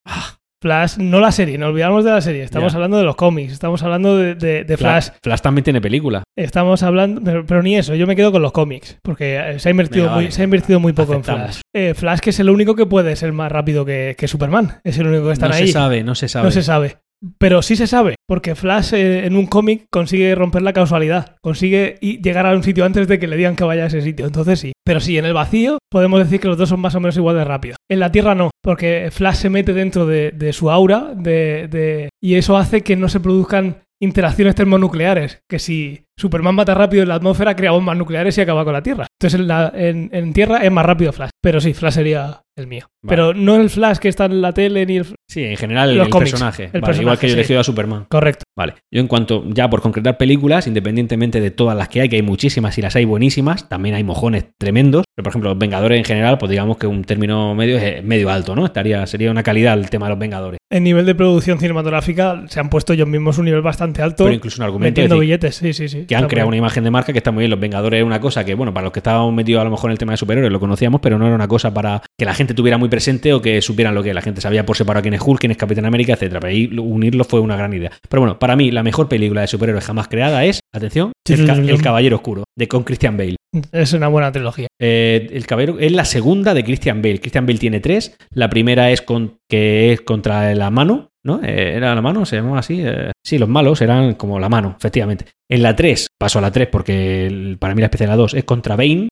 [0.64, 2.42] Flash, no la serie, no olvidamos de la serie.
[2.42, 5.10] Estamos hablando de los cómics, estamos hablando de, de- de Flash.
[5.22, 6.24] Flash también tiene película.
[6.38, 9.72] Estamos hablando, pero, pero ni eso, yo me quedo con los cómics, porque se ha
[9.72, 11.24] invertido, muy, vale, se ha invertido muy poco en.
[11.26, 11.60] Flash.
[11.76, 14.98] Eh, Flash, que es el único que puede ser más rápido que, que Superman, es
[14.98, 15.68] el único que está no ahí.
[15.68, 16.46] se sabe, no se sabe.
[16.46, 16.98] No se sabe.
[17.38, 21.98] Pero sí se sabe, porque Flash eh, en un cómic consigue romper la causalidad, consigue
[22.02, 24.26] llegar a un sitio antes de que le digan que vaya a ese sitio.
[24.26, 24.74] Entonces sí.
[24.86, 27.38] Pero sí, en el vacío podemos decir que los dos son más o menos igual
[27.38, 27.76] de rápido.
[27.90, 32.10] En la Tierra no, porque Flash se mete dentro de, de su aura de, de-
[32.22, 35.40] y eso hace que no se produzcan interacciones termonucleares.
[35.50, 38.84] Que si Superman mata rápido en la atmósfera, crea bombas nucleares y acaba con la
[38.84, 39.08] Tierra.
[39.20, 41.30] Entonces en, la- en- en Tierra es más rápido Flash.
[41.42, 42.86] Pero sí, Flash sería el mío.
[43.04, 43.10] Vale.
[43.18, 45.06] Pero no el Flash que está en la tele ni el...
[45.30, 46.64] Sí, en general el, Los el cómics, personaje.
[46.66, 47.40] el Vale, personaje, igual que yo he sí.
[47.40, 48.06] elegido a Superman.
[48.10, 48.44] Correcto.
[48.56, 48.76] Vale.
[48.94, 52.22] Yo en cuanto, ya por concretar películas, independientemente de todas las que hay, que hay
[52.22, 55.06] muchísimas y las hay buenísimas, también hay mojones tremendos.
[55.16, 58.30] Pero, por ejemplo, los Vengadores en general, pues digamos que un término medio es medio
[58.30, 58.66] alto, ¿no?
[58.66, 60.60] Estaría, sería una calidad el tema de los Vengadores.
[60.72, 64.36] En nivel de producción cinematográfica se han puesto ellos mismos un nivel bastante alto Pero
[64.36, 64.92] incluso un argumento.
[64.92, 65.56] metiendo decir, billetes.
[65.56, 66.03] Sí, sí, sí.
[66.04, 66.08] Sí.
[66.08, 67.52] que han creado una imagen de marca que está muy bien.
[67.52, 69.90] Los Vengadores es una cosa que, bueno, para los que estábamos metidos a lo mejor
[69.90, 72.34] en el tema de superhéroes lo conocíamos, pero no era una cosa para que la
[72.34, 74.16] gente tuviera muy presente o que supieran lo que es.
[74.16, 76.40] la gente sabía por separado quién es Hulk, quién es Capitán América, etcétera.
[76.40, 77.92] Pero ahí unirlo fue una gran idea.
[78.10, 81.54] Pero bueno, para mí la mejor película de superhéroes jamás creada es, atención, El, Ca-
[81.54, 83.36] El Caballero Oscuro, de con Christian Bale.
[83.72, 84.68] Es una buena trilogía.
[84.82, 87.20] Eh, el caballero es la segunda de Christian Bale.
[87.20, 88.18] Christian Bale tiene tres.
[88.34, 91.40] La primera es con, que es contra la mano, ¿no?
[91.44, 92.26] Eh, ¿Era la mano?
[92.26, 92.82] ¿Se llamaba así?
[92.84, 95.26] Eh, sí, los malos eran como la mano, efectivamente.
[95.50, 98.18] En la 3, paso a la 3 porque el- para mí la especie de la
[98.18, 99.08] 2 es contra Bane,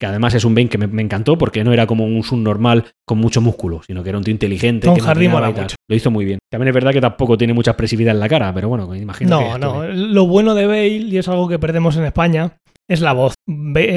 [0.00, 2.86] que además es un Bane que me, me encantó porque no era como un subnormal
[3.06, 4.86] con mucho músculo, sino que era un tío inteligente.
[4.86, 5.62] Tom que Hardy tal.
[5.64, 5.76] mucho.
[5.88, 6.38] Lo hizo muy bien.
[6.50, 9.44] También es verdad que tampoco tiene mucha expresividad en la cara, pero bueno, imagino que
[9.44, 9.84] No, esto no.
[9.84, 12.56] es- Lo bueno de Bale, y es algo que perdemos en España,
[12.88, 13.34] es la voz.
[13.46, 13.88] Be-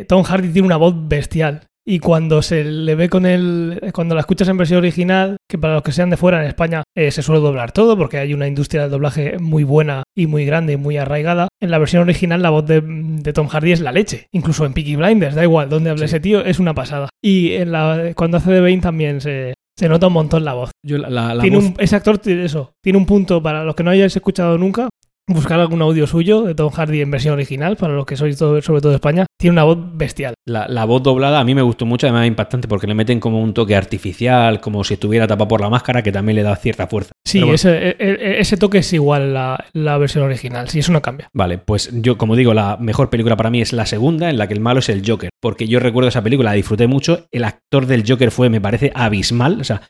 [0.00, 1.62] eh, Tom Hardy tiene una voz bestial.
[1.86, 3.78] Y cuando se le ve con el.
[3.92, 6.82] Cuando la escuchas en versión original, que para los que sean de fuera en España
[6.96, 10.46] eh, se suele doblar todo, porque hay una industria del doblaje muy buena y muy
[10.46, 11.48] grande y muy arraigada.
[11.60, 14.28] En la versión original, la voz de, de Tom Hardy es la leche.
[14.32, 16.16] Incluso en Peaky Blinders, da igual donde hable Sí.
[16.16, 17.08] ese tío, es una pasada.
[17.22, 20.70] Y en la, cuando hace de Bane también se, se nota un montón la voz.
[20.86, 23.62] Yo la, la- la tiene voz- un, ese actor tiene eso, tiene un punto para
[23.64, 24.88] los que no hayáis escuchado nunca,
[25.26, 28.60] buscar algún audio suyo de Tom Hardy en versión original, para los que sois todo-
[28.60, 30.34] sobre todo de España, tiene una voz bestial.
[30.46, 33.20] La, la voz doblada a mí me gustó mucho, además es impactante porque le meten
[33.20, 36.54] como un toque artificial, como si estuviera tapado por la máscara, que también le da
[36.56, 37.12] cierta fuerza.
[37.26, 40.92] Sí, bueno, ese, e- e- ese toque es igual la, la versión original, sí, eso
[40.92, 41.28] no cambia.
[41.34, 44.46] Vale, pues yo, como digo, la mejor película para mí es la segunda, en la
[44.46, 45.30] que el malo es el Joker.
[45.40, 47.26] Porque yo recuerdo esa película, la disfruté mucho.
[47.32, 49.60] El actor del Joker fue, me parece, abismal.
[49.60, 49.82] O sea,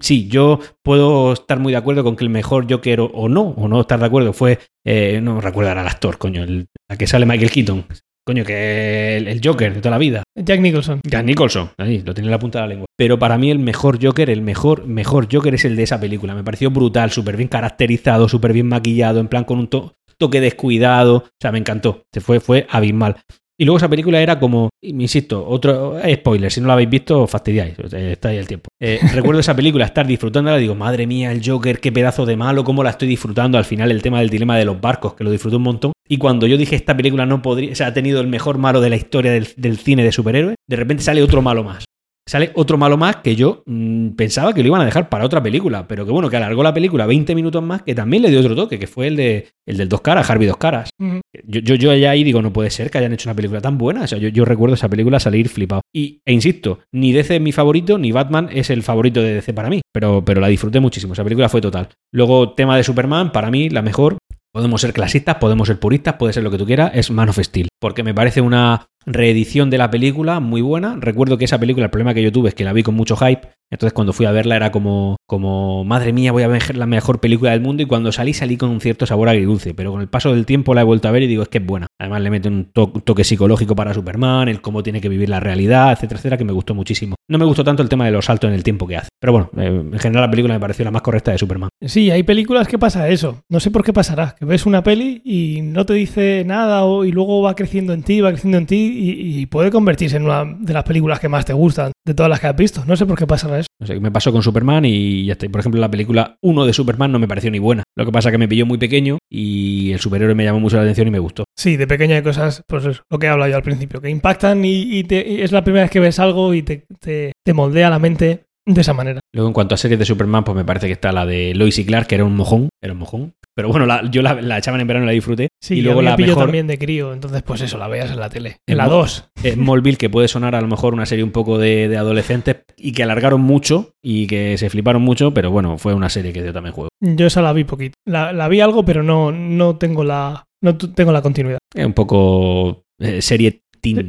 [0.00, 3.42] sí, yo puedo estar muy de acuerdo con que el mejor Joker o, o no,
[3.56, 4.58] o no estar de acuerdo, fue.
[4.86, 7.84] Eh, no recuerdo ahora al actor, coño, el, la que sale Michael Keaton.
[8.28, 10.24] Coño, que el, el Joker de toda la vida.
[10.36, 11.00] Jack Nicholson.
[11.08, 12.86] Jack Nicholson, ahí, lo tenía en la punta de la lengua.
[12.98, 16.34] Pero para mí el mejor Joker, el mejor, mejor Joker es el de esa película.
[16.34, 20.40] Me pareció brutal, súper bien caracterizado, súper bien maquillado, en plan con un to- toque
[20.40, 21.16] descuidado.
[21.18, 22.02] O sea, me encantó.
[22.12, 23.16] Se fue, fue abismal.
[23.58, 27.26] Y luego esa película era como, insisto, otro eh, spoiler, si no la habéis visto,
[27.26, 28.68] fastidiáis, sea, está ahí el tiempo.
[28.78, 32.64] Eh, recuerdo esa película, estar disfrutándola, digo, madre mía, el Joker, qué pedazo de malo,
[32.64, 33.56] cómo la estoy disfrutando.
[33.56, 35.92] Al final el tema del dilema de los barcos, que lo disfruté un montón.
[36.06, 38.80] Y cuando yo dije, esta película no podría, o sea, ha tenido el mejor malo
[38.82, 41.84] de la historia del, del cine de superhéroes, de repente sale otro malo más.
[42.28, 45.40] Sale otro malo más que yo mm, pensaba que lo iban a dejar para otra
[45.40, 48.40] película, pero que bueno, que alargó la película 20 minutos más, que también le dio
[48.40, 50.90] otro toque, que fue el de el del dos caras, Harvey dos caras.
[50.98, 53.78] Yo, yo, yo allá ahí digo, no puede ser que hayan hecho una película tan
[53.78, 54.02] buena.
[54.02, 55.82] O sea, yo, yo recuerdo esa película salir flipado.
[55.94, 59.52] Y, e insisto, ni DC es mi favorito, ni Batman es el favorito de DC
[59.54, 59.80] para mí.
[59.92, 61.12] Pero, pero la disfruté muchísimo.
[61.12, 61.88] Esa película fue total.
[62.12, 64.18] Luego, tema de Superman, para mí, la mejor.
[64.52, 67.38] Podemos ser clasistas, podemos ser puristas, puede ser lo que tú quieras, es Man of
[67.38, 67.68] Steel.
[67.86, 70.96] Porque me parece una reedición de la película muy buena.
[71.00, 73.16] Recuerdo que esa película, el problema que yo tuve es que la vi con mucho
[73.16, 73.48] hype.
[73.68, 77.20] Entonces cuando fui a verla era como, como madre mía, voy a ver la mejor
[77.20, 77.82] película del mundo.
[77.82, 79.74] Y cuando salí, salí con un cierto sabor agridulce.
[79.74, 81.58] Pero con el paso del tiempo la he vuelto a ver y digo, es que
[81.58, 81.86] es buena.
[82.00, 85.38] Además le mete un to- toque psicológico para Superman, el cómo tiene que vivir la
[85.38, 87.14] realidad, etcétera, etcétera, que me gustó muchísimo.
[87.28, 89.08] No me gustó tanto el tema de los saltos en el tiempo que hace.
[89.20, 91.68] Pero bueno, eh, en general la película me pareció la más correcta de Superman.
[91.80, 93.40] Sí, hay películas que pasa eso.
[93.48, 94.34] No sé por qué pasará.
[94.38, 98.02] Que ves una peli y no te dice nada o- y luego va creciendo en
[98.02, 101.28] ti, va creciendo en ti y, y puede convertirse en una de las películas que
[101.28, 102.84] más te gustan de todas las que has visto.
[102.86, 103.66] No sé por qué pasará eso.
[103.80, 105.46] No sé, me pasó con Superman y ya está.
[105.46, 107.82] Y, Por ejemplo, la película 1 de Superman no me pareció ni buena.
[107.96, 110.82] Lo que pasa que me pilló muy pequeño y el superhéroe me llamó mucho la
[110.82, 111.44] atención y me gustó.
[111.58, 114.64] Sí, de pequeñas cosas, pues es lo que he hablado yo al principio, que impactan
[114.64, 117.52] y, y te- y es la primera vez que ves algo y te, te- te
[117.54, 119.20] moldea la mente de esa manera.
[119.32, 121.78] Luego, en cuanto a series de Superman, pues me parece que está la de Lois
[121.78, 122.68] y Clark, que era un mojón.
[122.82, 123.32] Era un mojón.
[123.54, 125.48] Pero bueno, la- yo la, la echaban en verano y la disfruté.
[125.62, 128.20] Sí, y luego la pilló mejor, también de crío, entonces pues eso, la veas en
[128.20, 128.58] la tele.
[128.66, 129.30] En En la Mo- 2.
[129.44, 132.56] eh, Smallville, que puede sonar a lo mejor una serie un poco de, de adolescentes
[132.76, 136.44] y que alargaron mucho y que se fliparon mucho, pero bueno, fue una serie que
[136.44, 136.90] yo también juego.
[137.00, 137.94] Yo esa la vi poquito.
[138.06, 141.58] La, la vi algo, pero no, no tengo la no tengo la continuidad.
[141.74, 143.60] Es un poco eh, serie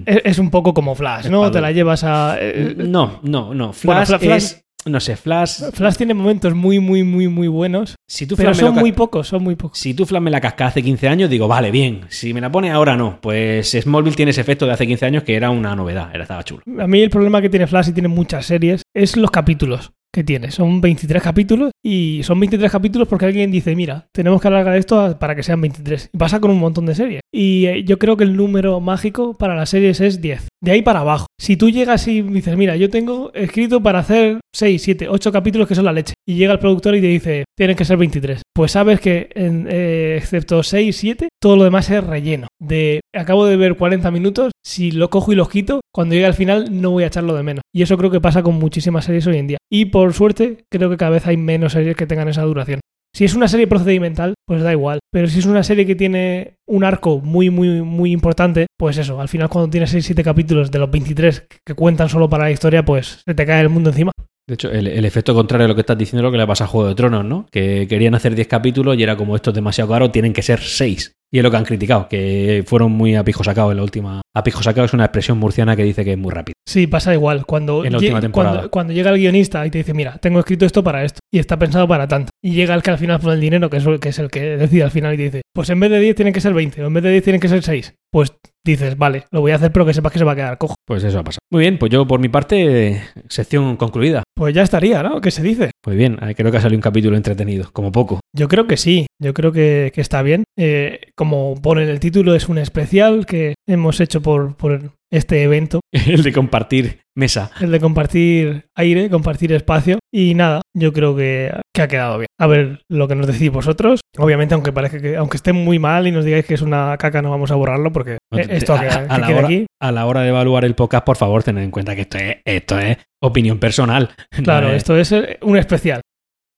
[0.06, 1.52] Es, es un poco como Flash, ¿no?
[1.52, 2.38] Te la llevas a...
[2.40, 3.74] eh, No, no, no.
[3.74, 4.64] Flash, Fla- Flash- es...
[4.86, 5.64] No sé, Flash...
[5.74, 9.44] Flash tiene momentos muy, muy, muy, muy buenos, Si tú pero son muy pocos, son
[9.44, 9.78] muy pocos.
[9.78, 12.02] Si tú Flash me la cascas hace 15 años, digo, vale, bien.
[12.08, 13.20] Si me la pone ahora, no.
[13.22, 16.44] Pues Smallville tiene ese efecto de hace 15 años que era una novedad, era estaba
[16.44, 16.62] chulo.
[16.80, 20.24] A mí el problema que tiene Flash y tiene muchas series es los capítulos que
[20.24, 20.50] tiene.
[20.50, 25.16] Son 23 capítulos y son 23 capítulos porque alguien dice, mira, tenemos que alargar esto
[25.20, 26.10] para que sean 23.
[26.12, 27.22] Y pasa con un montón de series.
[27.32, 30.48] Y eh, yo creo que el número mágico para las series es 10.
[30.60, 31.28] De ahí para abajo.
[31.40, 35.68] Si tú llegas y dices, mira, yo tengo escrito para hacer 6, 7, 8 capítulos
[35.68, 36.16] que son la leche.
[36.28, 38.42] Y llega el productor y te dice, tienen que ser 23.
[38.56, 42.48] Pues sabes que, en, eh, excepto 6, 7, todo lo demás es relleno.
[42.60, 46.34] De, acabo de ver 40 minutos, si lo cojo y los quito, cuando llegue al
[46.34, 47.62] final no voy a echarlo de menos.
[47.72, 49.58] Y eso creo que pasa con muchísimas series hoy en día.
[49.72, 52.80] Y por suerte, creo que cada vez hay menos series que tengan esa duración.
[53.16, 55.00] Si es una serie procedimental, pues da igual.
[55.12, 59.20] Pero si es una serie que tiene un arco muy, muy, muy importante, pues eso,
[59.20, 62.86] al final cuando tienes 6-7 capítulos de los 23 que cuentan solo para la historia,
[62.86, 64.12] pues se te cae el mundo encima.
[64.48, 66.64] De hecho, el, efecto contrario a lo que estás diciendo es lo que le pasa
[66.64, 67.48] a Juego de Tronos, ¿no?
[67.52, 70.62] Que querían hacer 10 capítulos y era como esto es demasiado caro, tienen que ser
[70.62, 71.12] 6.
[71.30, 74.22] Y es lo que han criticado, que fueron muy a en la última.
[74.38, 76.54] A pijo sacado es una expresión murciana que dice que es muy rápido.
[76.68, 77.46] Sí, pasa igual.
[77.46, 78.54] Cuando, En la última temporada.
[78.56, 81.40] cuando, cuando llega el guionista y te dice, mira, tengo escrito esto para esto y
[81.40, 82.30] está pensado para tanto.
[82.44, 84.30] Y llega el que al final pone el dinero, que es, el- que es el
[84.30, 86.54] que decide al final y te dice, pues en vez de 10 tienen que ser
[86.54, 87.94] 20 o en vez de 10 tienen que ser 6.
[88.12, 88.32] Pues
[88.66, 90.76] dices, vale, lo voy a hacer, pero que sepas que se va a quedar cojo.
[90.86, 91.40] Pues eso ha pasado.
[91.52, 94.24] Muy bien, pues yo por mi parte, sección concluida.
[94.36, 95.20] Pues ya estaría, ¿no?
[95.22, 95.72] ¿Qué se dice?
[95.84, 98.20] Pues bien, eh, creo que ha salido un capítulo entretenido, como poco.
[98.36, 100.44] Yo creo que sí, yo creo que, que está bien.
[100.58, 105.44] Eh, como pone en el título, es un especial que hemos hecho por, por este
[105.44, 107.52] evento, El de compartir mesa.
[107.62, 110.00] el de compartir aire, compartir espacio.
[110.14, 112.28] Y nada, yo creo que, que ha quedado bien.
[112.40, 114.02] A ver lo que nos decís vosotros.
[114.18, 117.22] Obviamente, aunque parezca que, aunque esté muy mal y nos digáis que es una caca,
[117.22, 119.66] no vamos a borrarlo porque No, esto a- que, a que la hora- aquí.
[119.82, 122.38] A la hora de evaluar el podcast, por favor, tened en cuenta que esto es,
[122.46, 124.10] esto es opinión personal.
[124.44, 126.02] Claro, No es- esto es eh, un especial.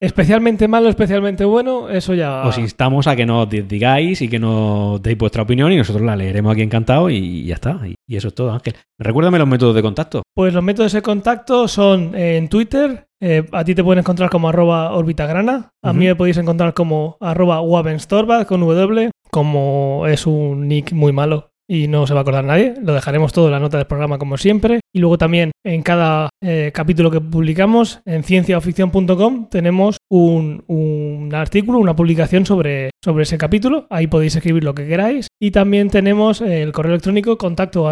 [0.01, 2.43] Especialmente malo, especialmente bueno, eso ya.
[2.45, 6.05] Os instamos a que nos di- digáis y que nos deis vuestra opinión y nosotros
[6.05, 7.81] la leeremos aquí encantado y ya está.
[7.85, 8.75] Y, eso es todo, Ángel.
[8.97, 10.23] Recuérdame los métodos de contacto.
[10.33, 13.07] Pues los métodos de contacto son eh, en Twitter.
[13.21, 15.71] eh, a ti te pueden encontrar como arroba orbitagrana.
[15.83, 19.11] A mí me podéis encontrar como arroba wabenstorbat con W.
[19.31, 22.73] Como es un nick muy malo y no se va a acordar nadie.
[22.81, 24.79] Lo dejaremos todo en la nota del programa como siempre.
[24.93, 31.77] Y luego también en cada eh, capítulo que publicamos en cienciaoficción.com tenemos un, un artículo,
[31.77, 33.85] una publicación sobre, sobre ese capítulo.
[33.91, 35.27] Ahí podéis escribir lo que queráis.
[35.39, 37.87] Y también tenemos el correo electrónico contacto.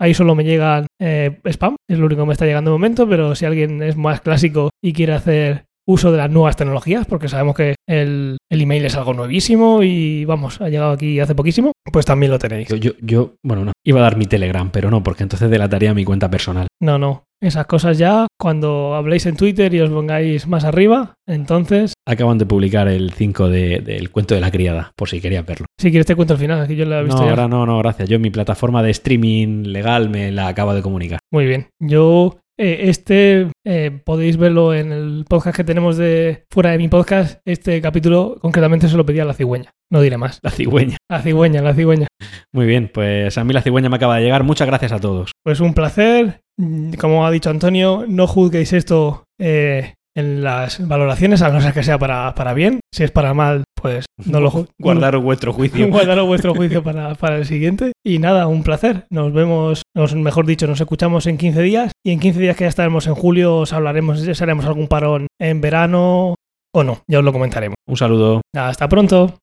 [0.00, 3.08] Ahí solo me llegan eh, spam, es lo único que me está llegando de momento,
[3.08, 7.28] pero si alguien es más clásico y quiere hacer uso de las nuevas tecnologías, porque
[7.28, 11.72] sabemos que el, el email es algo nuevísimo y vamos, ha llegado aquí hace poquísimo,
[11.92, 12.68] pues también lo tenéis.
[12.68, 13.72] Yo, yo, yo, bueno, no.
[13.86, 16.66] Iba a dar mi Telegram, pero no, porque entonces delataría mi cuenta personal.
[16.82, 17.24] No, no.
[17.42, 22.46] Esas cosas ya, cuando habléis en Twitter y os pongáis más arriba, entonces, Acaban de
[22.46, 25.66] publicar el 5 de- del cuento de la criada, por si querías verlo.
[25.78, 27.30] si quieres te cuento el final, aquí yo lo he visto No, ya.
[27.30, 28.08] ahora no, no, gracias.
[28.08, 31.18] Yo en mi plataforma de streaming legal me la acabo de comunicar.
[31.32, 31.68] Muy bien.
[31.80, 37.40] Yo, este, eh, podéis verlo en el podcast que tenemos de fuera de mi podcast.
[37.44, 39.70] Este capítulo concretamente se lo pedí a la cigüeña.
[39.90, 40.38] No diré más.
[40.42, 40.96] La cigüeña.
[41.10, 42.06] La cigüeña, la cigüeña.
[42.52, 44.44] Muy bien, pues a mí la cigüeña me acaba de llegar.
[44.44, 45.32] Muchas gracias a todos.
[45.44, 46.40] Pues un placer.
[46.56, 51.72] Mm, Como ha dicho Antonio, no juzguéis esto eh, en las valoraciones, a no ser
[51.72, 52.80] que sea para, para bien.
[52.92, 55.88] Si es para mal, pues no lo Guardaros vuestro juicio.
[55.90, 57.92] Guardaros vuestro juicio para, para el siguiente.
[58.04, 59.06] Y nada, un placer.
[59.10, 61.92] Nos vemos, nos, mejor dicho, nos escuchamos en 15 días.
[62.04, 65.26] Y en 15 días que ya estaremos en julio, os hablaremos, si haremos algún parón
[65.40, 66.34] en verano
[66.72, 67.02] o no.
[67.08, 67.76] Ya os lo comentaremos.
[67.86, 68.40] Un saludo.
[68.54, 69.34] Hasta pronto.